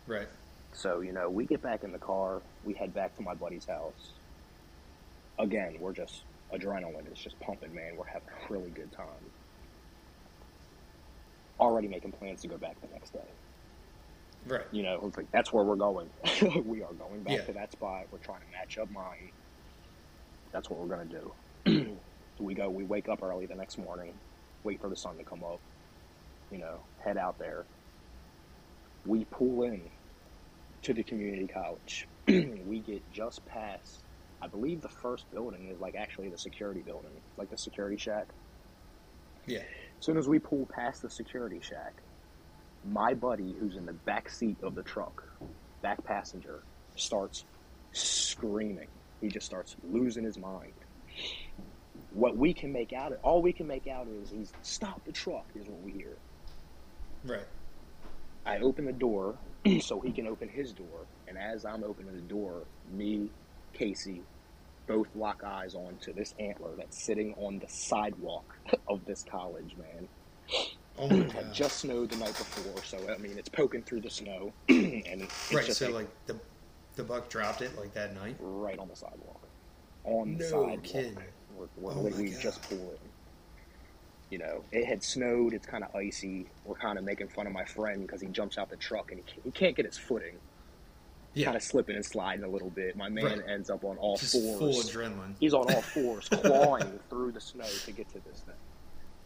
[0.05, 0.27] Right.
[0.73, 2.41] So you know, we get back in the car.
[2.63, 4.11] We head back to my buddy's house.
[5.39, 7.95] Again, we're just adrenaline is just pumping, man.
[7.97, 9.07] We're having a really good time.
[11.59, 13.19] Already making plans to go back the next day.
[14.45, 14.65] Right.
[14.71, 16.09] You know, it's like that's where we're going.
[16.65, 17.45] we are going back Yeah.
[17.45, 18.05] to that spot.
[18.11, 19.31] We're trying to match up mine.
[20.51, 21.31] That's what we're gonna do.
[22.39, 22.69] we go.
[22.69, 24.13] We wake up early the next morning.
[24.63, 25.59] Wait for the sun to come up.
[26.51, 27.65] You know, head out there.
[29.05, 29.81] We pull in
[30.83, 32.07] to the community college.
[32.27, 34.03] we get just past.
[34.41, 38.27] I believe the first building is like actually the security building, like the security shack.
[39.45, 39.59] Yeah.
[39.59, 42.01] As soon as we pull past the security shack,
[42.85, 45.23] my buddy, who's in the back seat of the truck,
[45.81, 46.63] back passenger,
[46.95, 47.45] starts
[47.93, 48.89] screaming.
[49.21, 50.73] He just starts losing his mind.
[52.13, 55.11] What we can make out, of all we can make out is he's stop the
[55.11, 55.45] truck.
[55.55, 56.15] Is what we hear.
[57.25, 57.47] Right.
[58.45, 59.35] I open the door
[59.81, 63.29] so he can open his door, and as I'm opening the door, me,
[63.73, 64.21] Casey,
[64.85, 68.43] both lock eyes onto this antler that's sitting on the sidewalk
[68.87, 70.07] of this college, man.
[70.97, 71.53] Oh my had god.
[71.53, 75.53] just snowed the night before, so I mean it's poking through the snow, and it's
[75.53, 75.65] right.
[75.65, 76.35] just So like, like the
[76.95, 78.35] the buck dropped it like that night.
[78.39, 79.41] right on the sidewalk,
[80.03, 81.23] on the No sidewalk.
[81.75, 81.83] Kidding.
[81.83, 82.41] We're, we're, Oh God.
[82.41, 82.97] just pulled in.
[84.29, 85.53] You know, it had snowed.
[85.53, 86.47] It's kind of icy.
[86.65, 89.19] We're kind of making fun of my friend because he jumps out the truck and
[89.19, 90.35] he can't, he can't get his footing.
[91.35, 91.45] Yeah.
[91.45, 92.95] Kind of slipping and sliding a little bit.
[92.95, 93.41] My man Right.
[93.49, 94.57] ends up on all Just fours.
[94.59, 95.33] full adrenaline.
[95.39, 98.55] He's on all fours, clawing through the snow to get to this thing.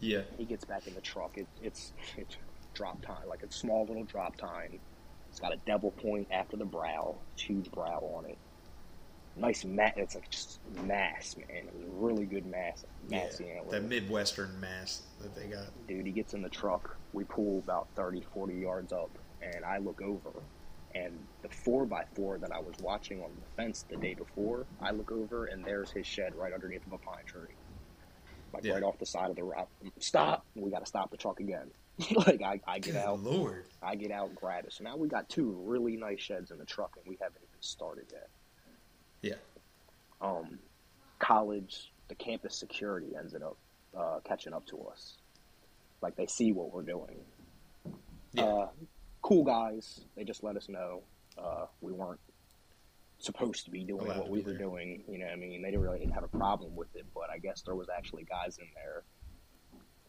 [0.00, 0.22] Yeah.
[0.38, 1.36] He gets back in the truck.
[1.36, 2.36] It, it's it's
[2.74, 4.78] drop tine, like a small little drop tine.
[5.30, 8.38] It's got a devil point after the brow, huge brow on it.
[9.38, 9.92] Nice mass.
[9.96, 11.68] It's like just mass, man.
[11.68, 15.66] It was a really good mass, massy yeah, that midwestern mass that they got.
[15.86, 16.96] Dude, he gets in the truck.
[17.12, 20.30] We pull about 30, 40 yards up, and I look over,
[20.94, 24.66] and the four by four that I was watching on the fence the day before,
[24.80, 27.54] I look over, and there's his shed right underneath of a pine tree,
[28.52, 28.74] like Yeah.
[28.74, 29.68] right off the side of the route.
[30.00, 30.44] Stop!
[30.54, 31.70] We got to stop the truck again.
[32.14, 33.64] like I, I get Good out, lord.
[33.82, 34.72] I get out, and grab it.
[34.72, 37.60] So now we got two really nice sheds in the truck, and we haven't even
[37.60, 38.28] started yet.
[39.22, 39.34] Yeah.
[40.20, 40.58] Um,
[41.18, 43.56] college, the campus security ended up
[43.96, 45.18] uh, catching up to us.
[46.00, 47.18] Like they see what we're doing.
[48.32, 48.44] Yeah.
[48.44, 48.68] Uh,
[49.22, 50.00] cool guys.
[50.16, 51.02] They just let us know
[51.36, 52.20] uh, we weren't
[53.18, 54.58] supposed to be doing Allowed what we were there.
[54.58, 55.02] doing.
[55.08, 57.30] You know, what I mean, they didn't really didn't have a problem with it, but
[57.30, 59.02] I guess there was actually guys in there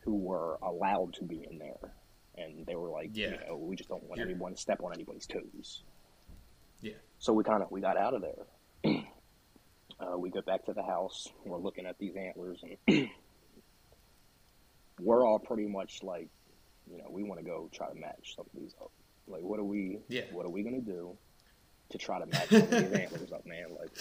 [0.01, 1.93] who were allowed to be in there,
[2.37, 3.31] and they were like, Yeah.
[3.31, 5.83] you know, we just don't want You're- anyone to step on anybody's toes.
[6.81, 6.93] Yeah.
[7.17, 8.45] So we kind of we got out of there.
[8.85, 11.27] uh, we go back to the house.
[11.45, 13.09] We're looking at these antlers, and
[14.99, 16.27] we're all pretty much like,
[16.91, 18.91] you know, we want to go try to match some of these up.
[19.27, 19.99] Like, what are we?
[20.07, 20.23] Yeah.
[20.31, 21.15] What are we gonna do
[21.91, 23.67] to try to match some of these antlers up, man?
[23.79, 23.91] Like,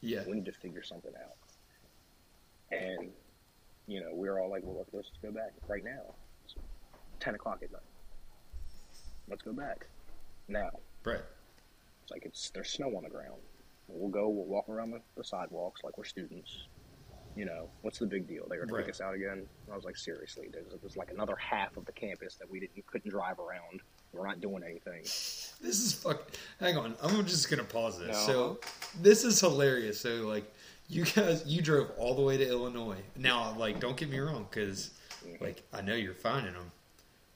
[0.00, 0.22] Yeah.
[0.26, 1.36] we need to figure something out.
[2.70, 3.10] And
[3.86, 6.14] you know, we are all like, well, look, let's just go back right now.
[6.44, 6.54] It's
[7.20, 7.80] ten o'clock at night.
[9.28, 9.86] Let's go back
[10.48, 10.70] now.
[11.04, 11.20] Right.
[12.02, 13.40] It's like it's there's snow on the ground.
[13.88, 14.28] We'll go.
[14.28, 16.68] We'll walk around the, the sidewalks like we're students.
[17.36, 18.46] You know, what's the big deal?
[18.48, 18.84] They're gonna Right.
[18.84, 19.46] take us out again.
[19.70, 22.84] I was like, seriously, there's, there's like another half of the campus that we didn't
[22.86, 23.80] couldn't drive around.
[24.12, 25.02] We're not doing anything.
[25.02, 26.30] This is fuck.
[26.58, 28.08] Hang on, I'm just gonna pause this.
[28.08, 28.32] No.
[28.32, 28.60] So,
[29.00, 30.00] this is hilarious.
[30.00, 30.52] So, like,
[30.88, 33.02] you guys, you drove all the way to Illinois.
[33.16, 34.90] Now, like, don't get me wrong, because
[35.24, 35.44] mm-hmm.
[35.44, 36.72] like I know you're finding them,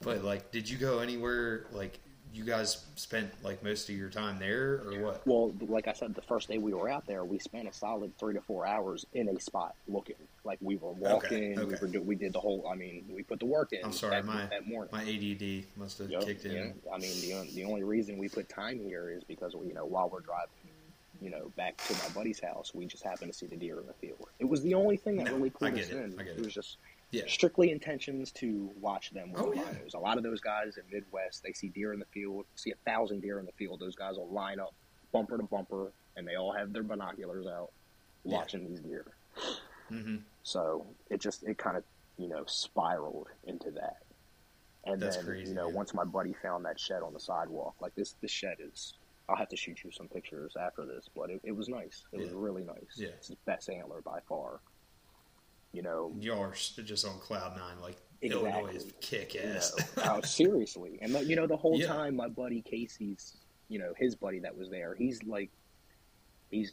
[0.01, 1.67] but like, did you go anywhere?
[1.71, 2.01] Like,
[2.33, 5.27] you guys spent like most of your time there, or what?
[5.27, 8.17] Well, like I said, the first day we were out there, we spent a solid
[8.19, 10.17] three to four hours in a spot looking.
[10.45, 11.77] Like we were walking, we okay.
[11.81, 12.67] were do, we did the whole.
[12.71, 13.85] I mean, we put the work in.
[13.85, 14.91] I'm sorry, that, my that morning.
[14.93, 16.53] my ADD must have Yep, kicked in.
[16.53, 16.93] yeah.
[16.93, 20.09] I mean, the the only reason we put time here is because you know while
[20.09, 20.49] we're driving,
[21.21, 23.87] you know, back to my buddy's house, we just happened to see the deer in
[23.87, 24.27] the field.
[24.41, 26.15] It was the only thing that No, really pulled us it, in.
[26.19, 26.45] I get it it.
[26.45, 26.79] was just
[27.13, 27.25] Yeah.
[27.29, 29.69] strictly intentions to watch them with Oh, the yeah.
[29.95, 32.91] A lot of those guys in Midwest, they see deer in the field, see a
[32.91, 33.81] thousand deer in the field.
[33.81, 34.75] Those guys will line up
[35.13, 37.71] bumper to bumper, and they all have their binoculars out
[38.25, 38.37] Yeah.
[38.39, 39.05] watching these deer.
[39.89, 41.85] hmm So it just it kind of
[42.17, 43.99] you know spiraled into that.
[44.85, 45.75] And That's then crazy, you know man.
[45.75, 48.95] once my buddy found that shed on the sidewalk, like this this shed is.
[49.29, 52.03] I'll have to shoot you some pictures after this, but it, it was nice.
[52.13, 52.97] It was really nice.
[52.97, 53.11] Yeah.
[53.17, 54.61] It's his best antler by far.
[55.73, 57.81] You know, are just on cloud nine.
[57.81, 58.51] Like Exactly.
[58.51, 59.73] Illinois is kick you ass.
[59.97, 60.99] know, oh, seriously.
[61.03, 61.87] And you know, the whole Yeah.
[61.89, 63.37] time, my buddy Casey's,
[63.69, 65.51] you know, his buddy that was there, he's like,
[66.51, 66.73] he's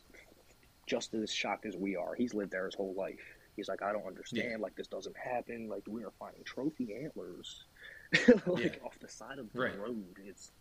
[0.86, 2.14] just as shocked as we are.
[2.14, 3.20] He's lived there his whole life.
[3.56, 4.48] He's like, I don't understand.
[4.52, 4.58] Yeah.
[4.58, 5.68] Like, this doesn't happen.
[5.70, 7.64] Like, we are finding trophy antlers,
[8.46, 8.86] like Yeah.
[8.86, 9.78] off the side of the Right.
[9.80, 10.06] road.
[10.26, 10.52] It's,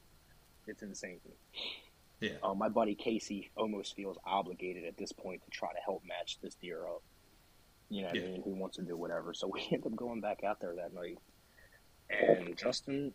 [0.67, 1.21] it's insane.
[2.21, 2.31] yeah.
[2.43, 6.39] Uh, my buddy Casey almost feels obligated at this point to try to help match
[6.41, 7.03] this deer up.
[7.91, 8.23] You know what Yeah.
[8.23, 8.43] I mean?
[8.45, 9.33] He wants to do whatever.
[9.35, 11.19] So we end up going back out there that night.
[12.11, 13.13] And Justin,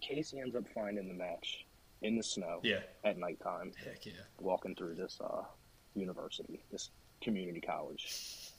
[0.00, 1.66] Casey ends up finding the match
[2.02, 2.80] in the snow Yeah.
[3.04, 4.12] at nighttime, Heck yeah.
[4.40, 5.42] walking through this uh,
[5.94, 6.90] university, this
[7.22, 8.52] community college.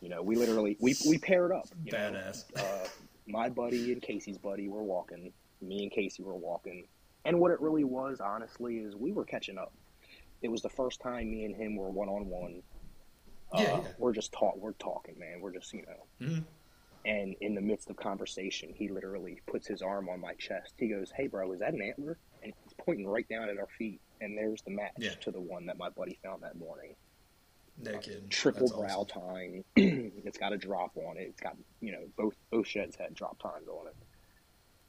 [0.00, 1.66] You know, we literally we we paired up.
[1.86, 2.44] Badass.
[2.58, 2.88] uh,
[3.26, 5.32] my buddy and Casey's buddy were walking.
[5.62, 6.86] Me and Casey were walking.
[7.24, 9.72] And what it really was, honestly, is we were catching up.
[10.42, 12.62] It was the first time me and him were one on one.
[13.52, 13.80] Yeah, yeah.
[13.98, 14.56] We're just talk.
[14.56, 15.40] We're talking, man.
[15.40, 16.26] We're just you know.
[16.26, 16.44] Mhm.
[17.06, 20.72] And in the midst of conversation, he literally puts his arm on my chest.
[20.78, 23.66] He goes, "Hey, bro, is that an antler?" And he's pointing right down at our
[23.78, 24.00] feet.
[24.20, 25.14] And there's the match Yeah.
[25.16, 26.94] to the one that my buddy found that morning
[27.76, 28.28] No kidding.
[28.30, 29.22] triple That's brow awesome.
[29.22, 29.64] tine.
[30.24, 31.24] it's got a drop on it.
[31.28, 33.96] It's got you know both both sheds had drop tines on it.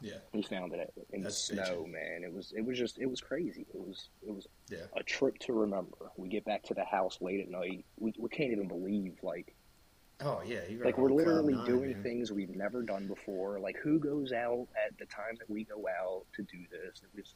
[0.06, 0.18] Yeah.
[0.34, 2.24] He found it in That's the snow, man.
[2.24, 3.66] It was it was just it was crazy.
[3.74, 4.86] It was it was Yeah.
[4.96, 5.98] a trip to remember.
[6.16, 7.84] We get back to the house late at night.
[8.00, 9.56] We we can't even believe like
[10.22, 10.60] Oh yeah.
[10.70, 12.04] You like we're literally nine, doing man.
[12.04, 13.60] things we've never done before.
[13.60, 17.02] Like who goes out at the time that we go out to do this?
[17.02, 17.34] It was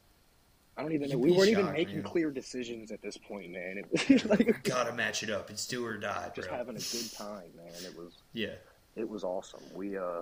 [0.78, 1.17] I don't even know.
[1.17, 2.03] We weren't even making man.
[2.03, 3.80] clear decisions at this point, man.
[3.80, 5.49] It was like Gotta match it up.
[5.49, 6.55] It's do or die, just bro.
[6.57, 7.74] having a good time, man.
[7.84, 8.55] It was Yeah.
[8.95, 9.63] it was awesome.
[9.74, 10.22] We uh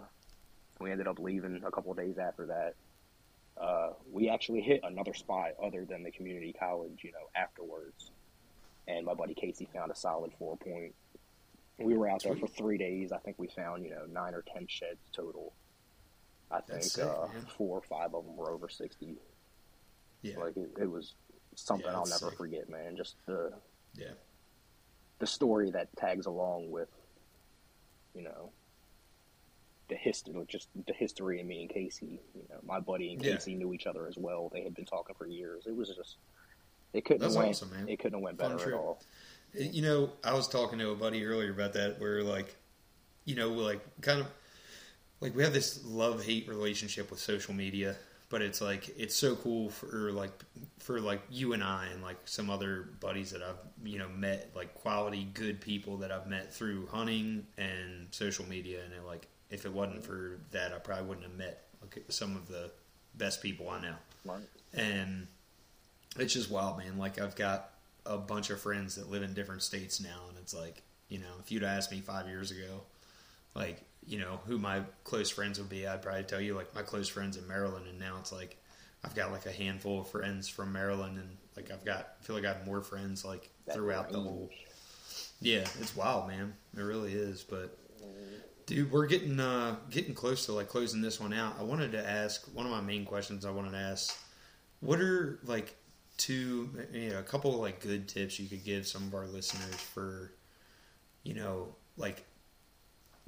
[0.80, 2.74] we ended up leaving a couple of days after that.
[3.60, 8.12] Uh, we actually hit another spot other than the community college, you know, afterwards.
[8.88, 10.94] And my buddy Casey found a solid four point.
[11.80, 13.12] We were out there for three days.
[13.12, 15.54] I think we found, you know, nine or ten sheds total.
[16.50, 19.16] I think sick, uh, four or five of them were over sixty.
[20.22, 20.38] Yeah.
[20.40, 21.14] Like it, it was
[21.56, 22.38] something Yeah, I'll never sick.
[22.38, 22.96] forget, man.
[22.96, 23.54] Just the
[23.96, 24.14] Yeah.
[25.20, 26.90] the story that tags along with,
[28.16, 28.52] you know,
[29.90, 32.20] the history, just the history of me and Casey.
[32.36, 33.34] You know, my buddy and Yeah.
[33.34, 34.50] Casey knew each other as well.
[34.54, 35.66] They had been talking for years.
[35.68, 36.18] It was just,
[36.94, 37.90] it couldn't That's have went, awesome, man.
[37.90, 39.02] it couldn't have went Fun better at all.
[39.54, 42.56] You know, I was talking to a buddy earlier about that, where like,
[43.26, 44.28] you know, we're like kind of
[45.22, 47.96] like we have this love hate relationship with social media,
[48.30, 50.32] but it's like it's so cool for like
[50.80, 54.52] for like you and I and like some other buddies that I've you know met
[54.56, 59.28] like quality good people that I've met through hunting and social media, and it, like
[59.50, 61.64] if it wasn't for that, I probably wouldn't have met
[62.10, 62.70] some of the
[63.16, 63.95] best people I know
[64.26, 64.41] Right.
[64.74, 65.28] and
[66.20, 66.98] it's just wild, man.
[66.98, 67.70] Like I've got
[68.06, 71.34] a bunch of friends that live in different states now, and it's like you know,
[71.39, 72.82] if you'd asked me five years ago,
[73.56, 76.82] like you know, who my close friends would be, I'd probably tell you like my
[76.82, 78.58] close friends in Maryland, and now it's like
[79.04, 82.36] I've got like a handful of friends from Maryland, and like I've got I feel
[82.36, 84.50] like I have more friends like throughout the whole.
[85.39, 86.54] Yeah, it's wild, man.
[86.76, 87.78] It really is, but.
[88.68, 91.55] Dude, we're getting uh, getting close to like closing this one out.
[91.57, 93.45] I wanted to ask one of my main questions.
[93.45, 94.13] I wanted to ask,
[94.82, 95.74] what are like
[96.18, 99.26] two, you know, a couple of like good tips you could give some of our
[99.26, 100.34] listeners for,
[101.24, 102.26] you know, like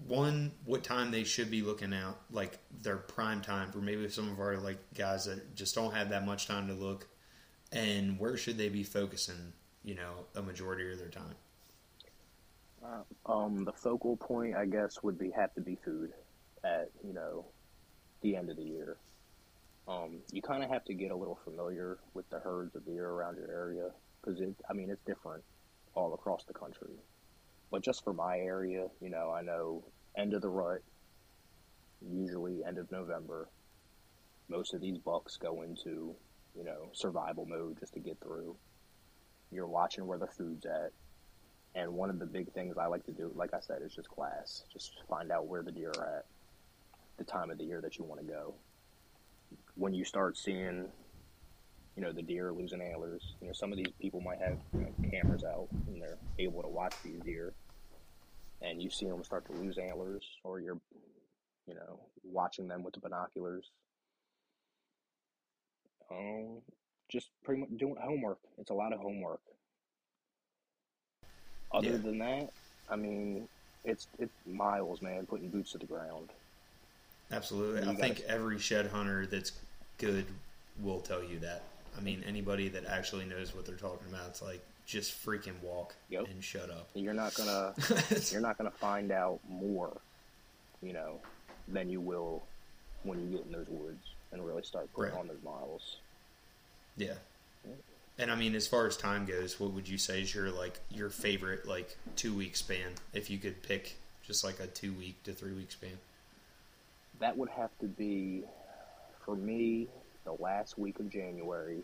[0.08, 4.30] one, what time they should be looking out, like their prime time for maybe some
[4.30, 7.08] of our like guys that just don't have that much time to look,
[7.72, 9.54] and where should they be focusing,
[9.86, 11.36] you know, a majority of their time.
[12.84, 16.12] Uh, um, the focal point, I guess, would be have to be food
[16.64, 17.46] at you know
[18.22, 18.98] the end of the year.
[19.88, 23.10] Um, you kind of have to get a little familiar with the herds of deer
[23.10, 23.90] around your area
[24.22, 25.44] because it, I mean, it's different
[25.96, 26.94] all across the country.
[27.72, 29.84] But just for my area, you know, I know
[30.16, 30.82] end of the rut,
[32.02, 33.50] usually end of November.
[34.48, 36.16] Most of these bucks go into,
[36.56, 38.56] you know, survival mode just to get through.
[39.52, 40.92] You're watching where the food's at.
[41.76, 44.10] And one of the big things I like to do, like I said, is just
[44.10, 44.64] class.
[44.74, 46.26] Just find out where the deer are at,
[47.18, 48.56] the time of the year that you want to go.
[49.76, 50.88] When you start seeing,
[51.96, 54.82] you know, the deer losing antlers, you know, some of these people might have you
[54.82, 57.54] know, cameras out and they're able to watch these deer.
[58.62, 60.80] And you see them start to lose antlers, or you're,
[61.66, 63.72] you know, watching them with the binoculars.
[66.12, 66.62] Um,
[67.08, 68.40] just pretty much doing homework.
[68.58, 69.42] It's a lot of homework.
[71.72, 71.98] Other Yeah.
[71.98, 72.50] than that,
[72.90, 73.48] I mean,
[73.86, 75.26] it's it's miles, man.
[75.26, 76.30] Putting boots to the ground.
[77.32, 77.88] Absolutely.
[77.88, 79.52] I think every shed hunter that's
[79.98, 80.26] good
[80.82, 81.62] will tell you that.
[81.98, 85.94] I mean, anybody that actually knows what they're talking about, it's like just freaking walk
[86.10, 86.26] Yep.
[86.28, 86.90] and shut up.
[86.96, 87.74] You're not gonna
[88.32, 89.96] you're not gonna find out more,
[90.82, 91.20] you know,
[91.68, 92.42] than you will
[93.04, 95.20] when you get in those woods and really start putting Right.
[95.20, 95.98] on those miles.
[96.98, 97.14] yeah.
[98.20, 100.80] And I mean, as far as time goes, what would you say is your like
[100.92, 102.92] your favorite like two week span?
[103.14, 103.96] If you could pick
[104.28, 105.98] just like a two week to three week span.
[107.20, 108.44] That would have to be,
[109.26, 109.88] for me,
[110.26, 111.80] the last week of January,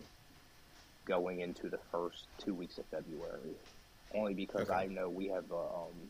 [1.05, 3.55] going into the first two weeks of February.
[4.13, 4.73] Only because Okay.
[4.73, 6.09] I know we have uh, um,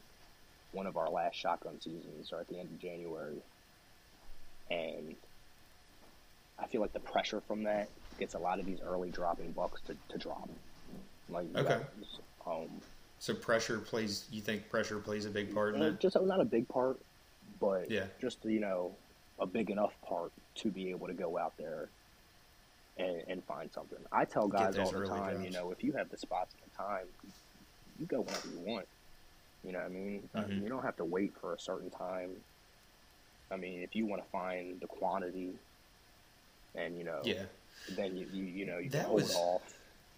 [0.73, 3.37] one of our last shotgun seasons are at the end of January,
[4.69, 5.15] and
[6.57, 9.81] I feel like the pressure from that gets a lot of these early dropping bucks
[9.83, 10.49] to, to drop.
[11.27, 11.85] Like Okay.
[12.45, 12.81] got, um,
[13.19, 14.27] So pressure plays.
[14.31, 15.99] You think pressure plays a big part in uh, that?
[15.99, 16.99] just not a big part,
[17.59, 18.07] but Yeah.
[18.21, 18.97] just you know
[19.39, 21.91] a big enough part to be able to go out there
[22.97, 23.99] and, and find something.
[24.11, 26.75] I tell guys all the time, you know, if you have the spots and the
[26.75, 27.07] time,
[27.97, 28.87] you go whenever you want.
[29.63, 30.29] You know what I mean?
[30.33, 30.63] Uh, Mhm.
[30.63, 32.37] You don't have to wait for a certain time.
[33.51, 35.59] I mean, if you want to find the quantity,
[36.77, 37.43] and you know, Yeah.
[37.95, 39.61] then you you, you know you That was- off.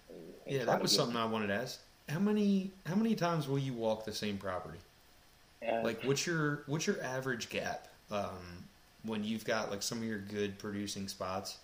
[0.09, 1.79] And, and Yeah, that was something I wanted to ask.
[2.09, 4.79] How many how many times will you walk the same property?
[5.67, 8.63] uh, Like, what's your what's your average gap um,
[9.03, 11.57] when you've got like some of your good producing spots?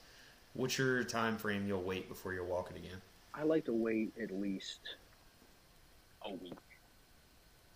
[0.54, 3.02] What's your time frame you'll wait before you'll walk it again?
[3.34, 4.80] I like to wait at least
[6.26, 6.54] a week.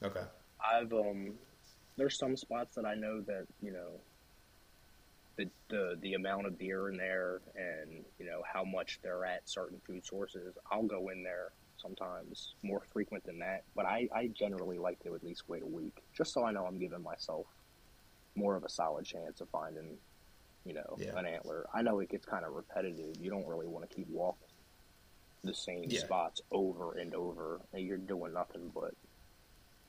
[0.04, 0.24] Okay.
[0.64, 1.34] I've um
[1.96, 3.88] there's some spots that I know that, you know,
[5.38, 9.48] the the the amount of deer in there and, you know, how much they're at
[9.50, 13.62] certain food sources, I'll go in there sometimes more frequent than that.
[13.76, 16.02] But I, I generally like to at least wait a week.
[16.16, 17.46] Just so I know I'm giving myself
[18.36, 20.00] more of a solid chance of finding,
[20.66, 21.14] you know, Yeah.
[21.16, 21.68] an antler.
[21.74, 23.16] I know it gets kind of repetitive.
[23.20, 24.48] You don't really want to keep walking
[25.44, 26.02] the same Yeah.
[26.02, 28.94] spots over and over and you're doing nothing but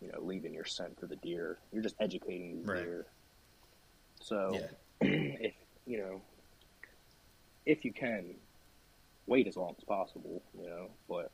[0.01, 1.59] you know, leaving your scent to the deer.
[1.73, 2.81] You're just educating the Right.
[2.81, 3.07] deer.
[4.23, 4.71] So, Yeah.
[5.03, 5.55] if
[5.87, 6.23] you know,
[7.67, 8.41] if you can,
[9.27, 10.45] wait as long as possible.
[10.55, 11.31] You know, but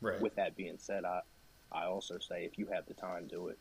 [0.00, 0.20] Right.
[0.20, 1.22] with that being said, I
[1.72, 3.58] I also say if you have the time, do it.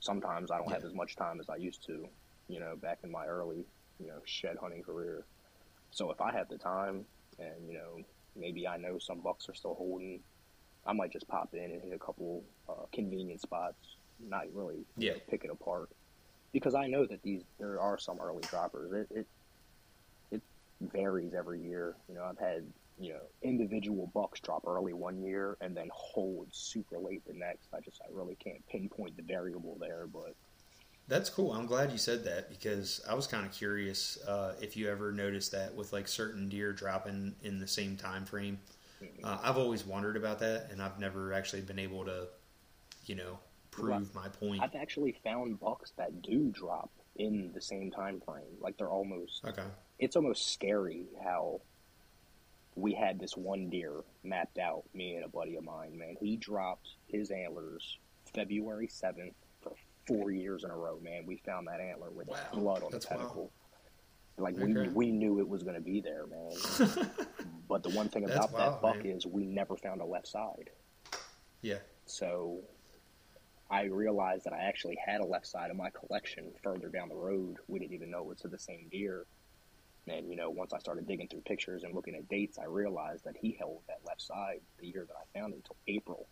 [0.00, 2.08] Sometimes I don't have as much time as I used to,
[2.48, 3.66] you know, back in my early,
[3.98, 5.28] you know, shed hunting career.
[5.90, 7.06] So if I have the time
[7.38, 8.04] and, you know,
[8.36, 10.24] maybe I know some bucks are still holding,
[10.86, 15.08] I might just pop in and hit a couple uh, convenient spots, not really you
[15.08, 15.93] know, pick it apart.
[16.54, 18.92] Because I know that these there are some early droppers.
[18.92, 19.26] It, it
[20.30, 20.42] it
[20.80, 21.96] varies every year.
[22.08, 22.64] You know, I've had
[22.98, 27.68] you know individual bucks drop early one year and then hold super late the next.
[27.74, 30.34] I just I really can't pinpoint the variable there, but
[31.08, 31.52] That's cool.
[31.52, 35.12] I'm glad you said that because I was kind of curious uh, if you ever
[35.12, 38.58] noticed that with like certain deer dropping in the same time frame.
[39.22, 42.28] Uh, I've always wondered about that, and I've never actually been able to,
[43.06, 43.38] you know,
[43.74, 44.62] prove my point.
[44.62, 48.56] I've actually found bucks that do drop in the same time frame.
[48.60, 49.62] Like they're almost Okay.
[49.98, 51.60] it's almost scary how
[52.76, 53.92] we had this one deer
[54.24, 56.16] mapped out, me and a buddy of mine, man.
[56.18, 57.98] He dropped his antlers
[58.34, 59.72] February 7th for
[60.08, 61.24] four years in a row, man.
[61.24, 63.52] We found that antler with Wow, blood on that's the pedicle.
[64.36, 64.88] Like, we, Okay.
[64.92, 66.50] we knew it was going to be there, man.
[67.68, 69.06] but the one thing about wild, that buck man.
[69.16, 70.70] is we never found a left side.
[71.62, 71.78] Yeah.
[72.06, 72.58] So
[73.74, 77.16] I realized that I actually had a left side of my collection further down the
[77.16, 77.58] road.
[77.68, 79.26] We didn't even know it was the same deer.
[80.08, 83.24] And, you know, once I started digging through pictures and looking at dates, I realized
[83.24, 86.28] that he held that left side the year that I found it until April.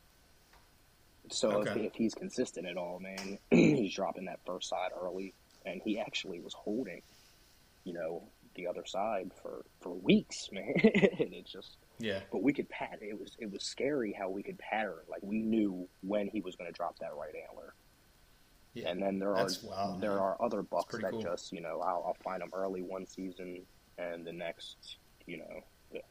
[1.31, 1.77] So if, Okay.
[1.77, 5.35] if he's consistent at all, man, he's dropping that first side early.
[5.67, 7.03] And he actually was holding,
[7.85, 10.75] you know, the other side for, for weeks, man.
[10.77, 12.21] and it's just, Yeah.
[12.33, 12.99] but we could pat.
[13.01, 15.05] It was it was scary how we could pattern.
[15.09, 17.75] Like we knew when he was going to drop that right antler.
[18.75, 18.89] Yeah.
[18.89, 20.19] And then there are wild, there man.
[20.19, 21.23] are other bucks that cool.
[21.23, 23.63] just you know I'll, I'll find them early one season,
[23.99, 24.97] and the next
[25.27, 25.61] you know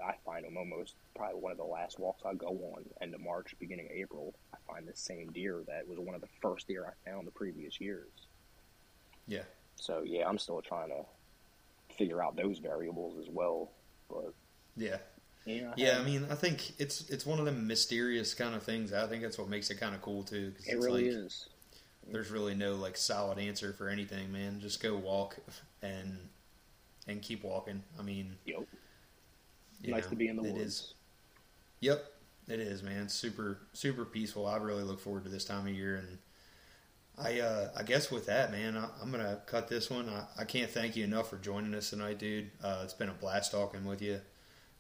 [0.05, 3.19] I find them almost probably one of the last walks I go on end of
[3.21, 4.33] March, beginning of April.
[4.53, 7.31] I find the same deer that was one of the first deer I found the
[7.31, 8.11] previous years.
[9.27, 9.43] Yeah.
[9.75, 11.03] So yeah, I'm still trying to
[11.97, 13.71] figure out those variables as well.
[14.09, 14.33] But
[14.77, 14.97] Yeah.
[15.45, 18.93] Yeah, Yeah, I mean, I think it's it's one of them mysterious kind of things.
[18.93, 20.51] I think that's what makes it kind of cool too.
[20.55, 21.49] 'cause it it's really like, is.
[22.11, 24.59] There's really no like solid answer for anything, man.
[24.59, 25.37] Just go walk
[25.81, 26.29] and
[27.07, 27.83] and keep walking.
[27.99, 28.67] I mean, Yep.
[29.83, 30.65] nice know, to be in the it woods.
[30.65, 30.93] is-
[31.81, 32.05] Yep,
[32.47, 33.09] it is, man.
[33.09, 34.45] Super super peaceful.
[34.47, 36.19] I really look forward to this time of year, and
[37.17, 40.09] I uh, I guess with that, man, I, I'm gonna cut this one.
[40.09, 42.51] I, I can't thank you enough for joining us tonight, dude.
[42.63, 44.21] Uh, it's been a blast talking with you.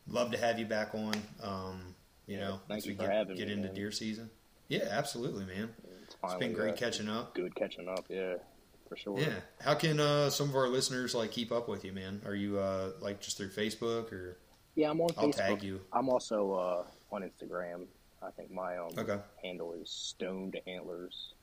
[0.07, 1.13] Love to have you back on.
[1.41, 1.95] Um,
[2.27, 3.75] you Yeah, know, thank you for get, having get me, into man.
[3.75, 4.29] deer season.
[4.67, 5.73] Yeah, absolutely, man.
[6.03, 7.33] It's, It's been great catching up.
[7.35, 8.35] Good catching up, yeah,
[8.87, 9.19] for sure.
[9.19, 9.33] Yeah.
[9.61, 12.21] How can uh, some of our listeners like keep up with you, man?
[12.25, 14.37] Are you uh, like just through Facebook or?
[14.75, 15.35] Yeah, I'm on I'll Facebook.
[15.35, 15.81] tag you.
[15.91, 16.83] I'm also uh,
[17.15, 17.85] on Instagram.
[18.23, 19.17] I think my um, Okay.
[19.43, 21.33] handle is Stoned Antlers.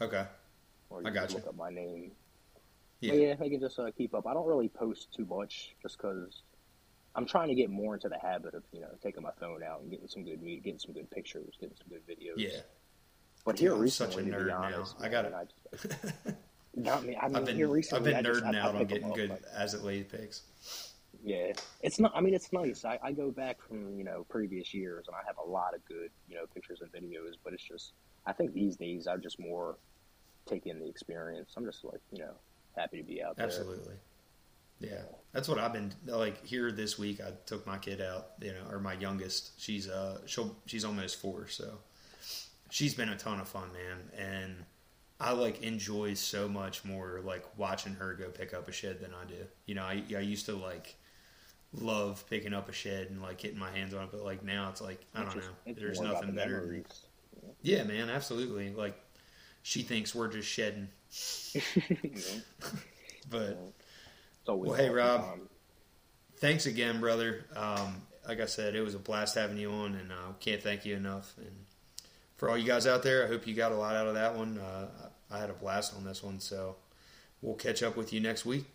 [0.00, 0.24] Okay.
[0.88, 1.36] Or I you got can you.
[1.42, 2.12] look up my name.
[3.00, 3.12] Yeah.
[3.12, 4.26] But yeah, I can just uh, keep up.
[4.26, 6.42] I don't really post too much just because
[7.16, 9.80] I'm trying to get more into the habit of you know taking my phone out
[9.80, 12.34] and getting some good meat, getting some good pictures, getting some good videos.
[12.36, 12.60] Yeah.
[13.44, 15.96] But Dude, here I'm recently, such a to be honest, I gotta- man, I just,
[16.74, 17.16] not me.
[17.16, 19.30] I mean, I've been here recently, I've been just- nerding I out on getting good
[19.30, 20.42] like- as it lays picks.
[21.24, 22.12] Yeah, it's not.
[22.14, 22.84] I mean, it's nice.
[22.84, 25.84] I, I go back from you know previous years, and I have a lot of
[25.86, 27.32] good you know pictures and videos.
[27.42, 27.92] But it's just,
[28.26, 29.76] I think these days I'm just more
[30.44, 31.54] taking the experience.
[31.56, 32.34] I'm just like you know
[32.76, 33.46] happy to be out there.
[33.46, 33.94] Absolutely.
[34.80, 35.02] Yeah,
[35.32, 37.20] that's what I've been like here this week.
[37.20, 39.58] I took my kid out, you know, or my youngest.
[39.60, 41.78] She's uh, she'll she's almost four, so
[42.70, 44.10] she's been a ton of fun, man.
[44.16, 44.64] And
[45.18, 49.12] I like enjoy so much more like watching her go pick up a shed than
[49.14, 49.46] I do.
[49.64, 50.94] You know, I I used to like
[51.72, 54.68] love picking up a shed and like getting my hands on it, but like now
[54.68, 55.74] it's like I don't know.
[55.74, 56.60] There's nothing the better.
[56.60, 57.06] Memories.
[57.62, 58.74] yeah, man, absolutely.
[58.74, 58.98] Like
[59.62, 60.88] she thinks we're just shedding,
[63.30, 63.58] but.
[64.46, 65.22] It's always Well, hey, Rob.
[65.22, 65.48] time.
[66.36, 67.46] thanks again, brother.
[67.56, 70.84] Um, like I said, it was a blast having you on, and uh, can't thank
[70.86, 71.34] you enough.
[71.36, 71.50] And
[72.36, 74.36] for all you guys out there, I hope you got a lot out of that
[74.36, 74.58] one.
[74.58, 74.86] Uh,
[75.32, 76.76] I had a blast on this one, so
[77.42, 78.66] we'll catch up with you next week.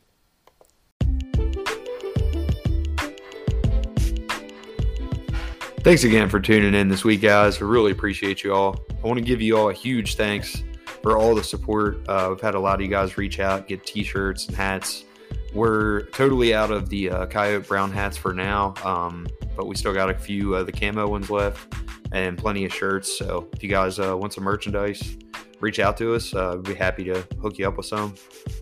[5.84, 7.62] Thanks again for tuning in this week, guys.
[7.62, 8.78] I really appreciate you all.
[9.04, 10.64] I want to give you all a huge thanks
[11.02, 12.02] for all the support.
[12.10, 15.06] Uh, we've had a lot of you guys reach out, get t-shirts and hats.
[15.54, 19.94] We're totally out of the uh, coyote brown hats for now, um, but we still
[19.94, 21.74] got a few of the camo ones left
[22.14, 23.18] and plenty of shirts.
[23.18, 25.18] So if you guys uh, want some merchandise,
[25.60, 26.34] reach out to us.
[26.34, 28.16] Uh, we'd be happy to hook you up with some.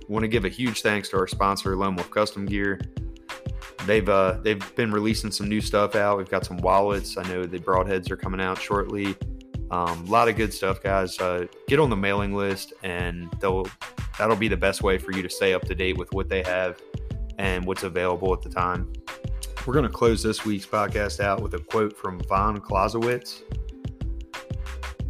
[0.08, 2.80] want to give a huge thanks to our sponsor, Lone Wolf Custom Gear.
[3.86, 6.18] they've uh, they've been releasing some new stuff out.
[6.18, 7.18] We've got some wallets.
[7.18, 9.16] I know the broadheads are coming out shortly.
[9.72, 11.20] Um, a lot of good stuff, guys.
[11.20, 15.30] Uh, get on the mailing list, and that'll be the best way for you to
[15.30, 16.82] stay up to date with what they have
[17.38, 18.92] and what's available at the time.
[19.66, 23.44] We're going to close this week's podcast out with a quote from Von Clausewitz.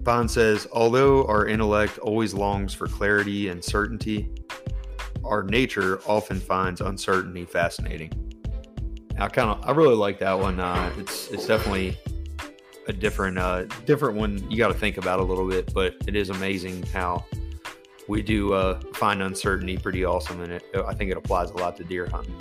[0.01, 4.29] Von says, Although our intellect always longs for clarity and certainty,
[5.23, 8.11] our nature often finds uncertainty fascinating.
[9.17, 10.59] I kind of, I really like that one.
[10.59, 11.97] Uh, it's it's definitely
[12.89, 14.49] a different uh, different one.
[14.49, 17.23] You got to think about a little bit, but it is amazing how
[18.07, 21.77] we do uh, find uncertainty pretty awesome, and it, I think it applies a lot
[21.77, 22.35] to deer hunting.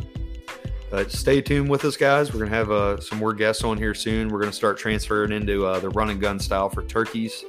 [0.91, 2.33] But stay tuned with us, guys.
[2.33, 4.31] We're gonna have uh, some more guests on here soon.
[4.31, 7.45] We're gonna start transferring into uh, the run and gun style for turkeys.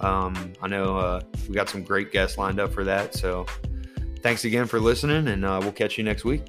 [0.00, 3.14] Um, I know uh, we got some great guests lined up for that.
[3.14, 3.44] So
[4.22, 6.44] thanks again for listening, and uh, we'll catch you next week.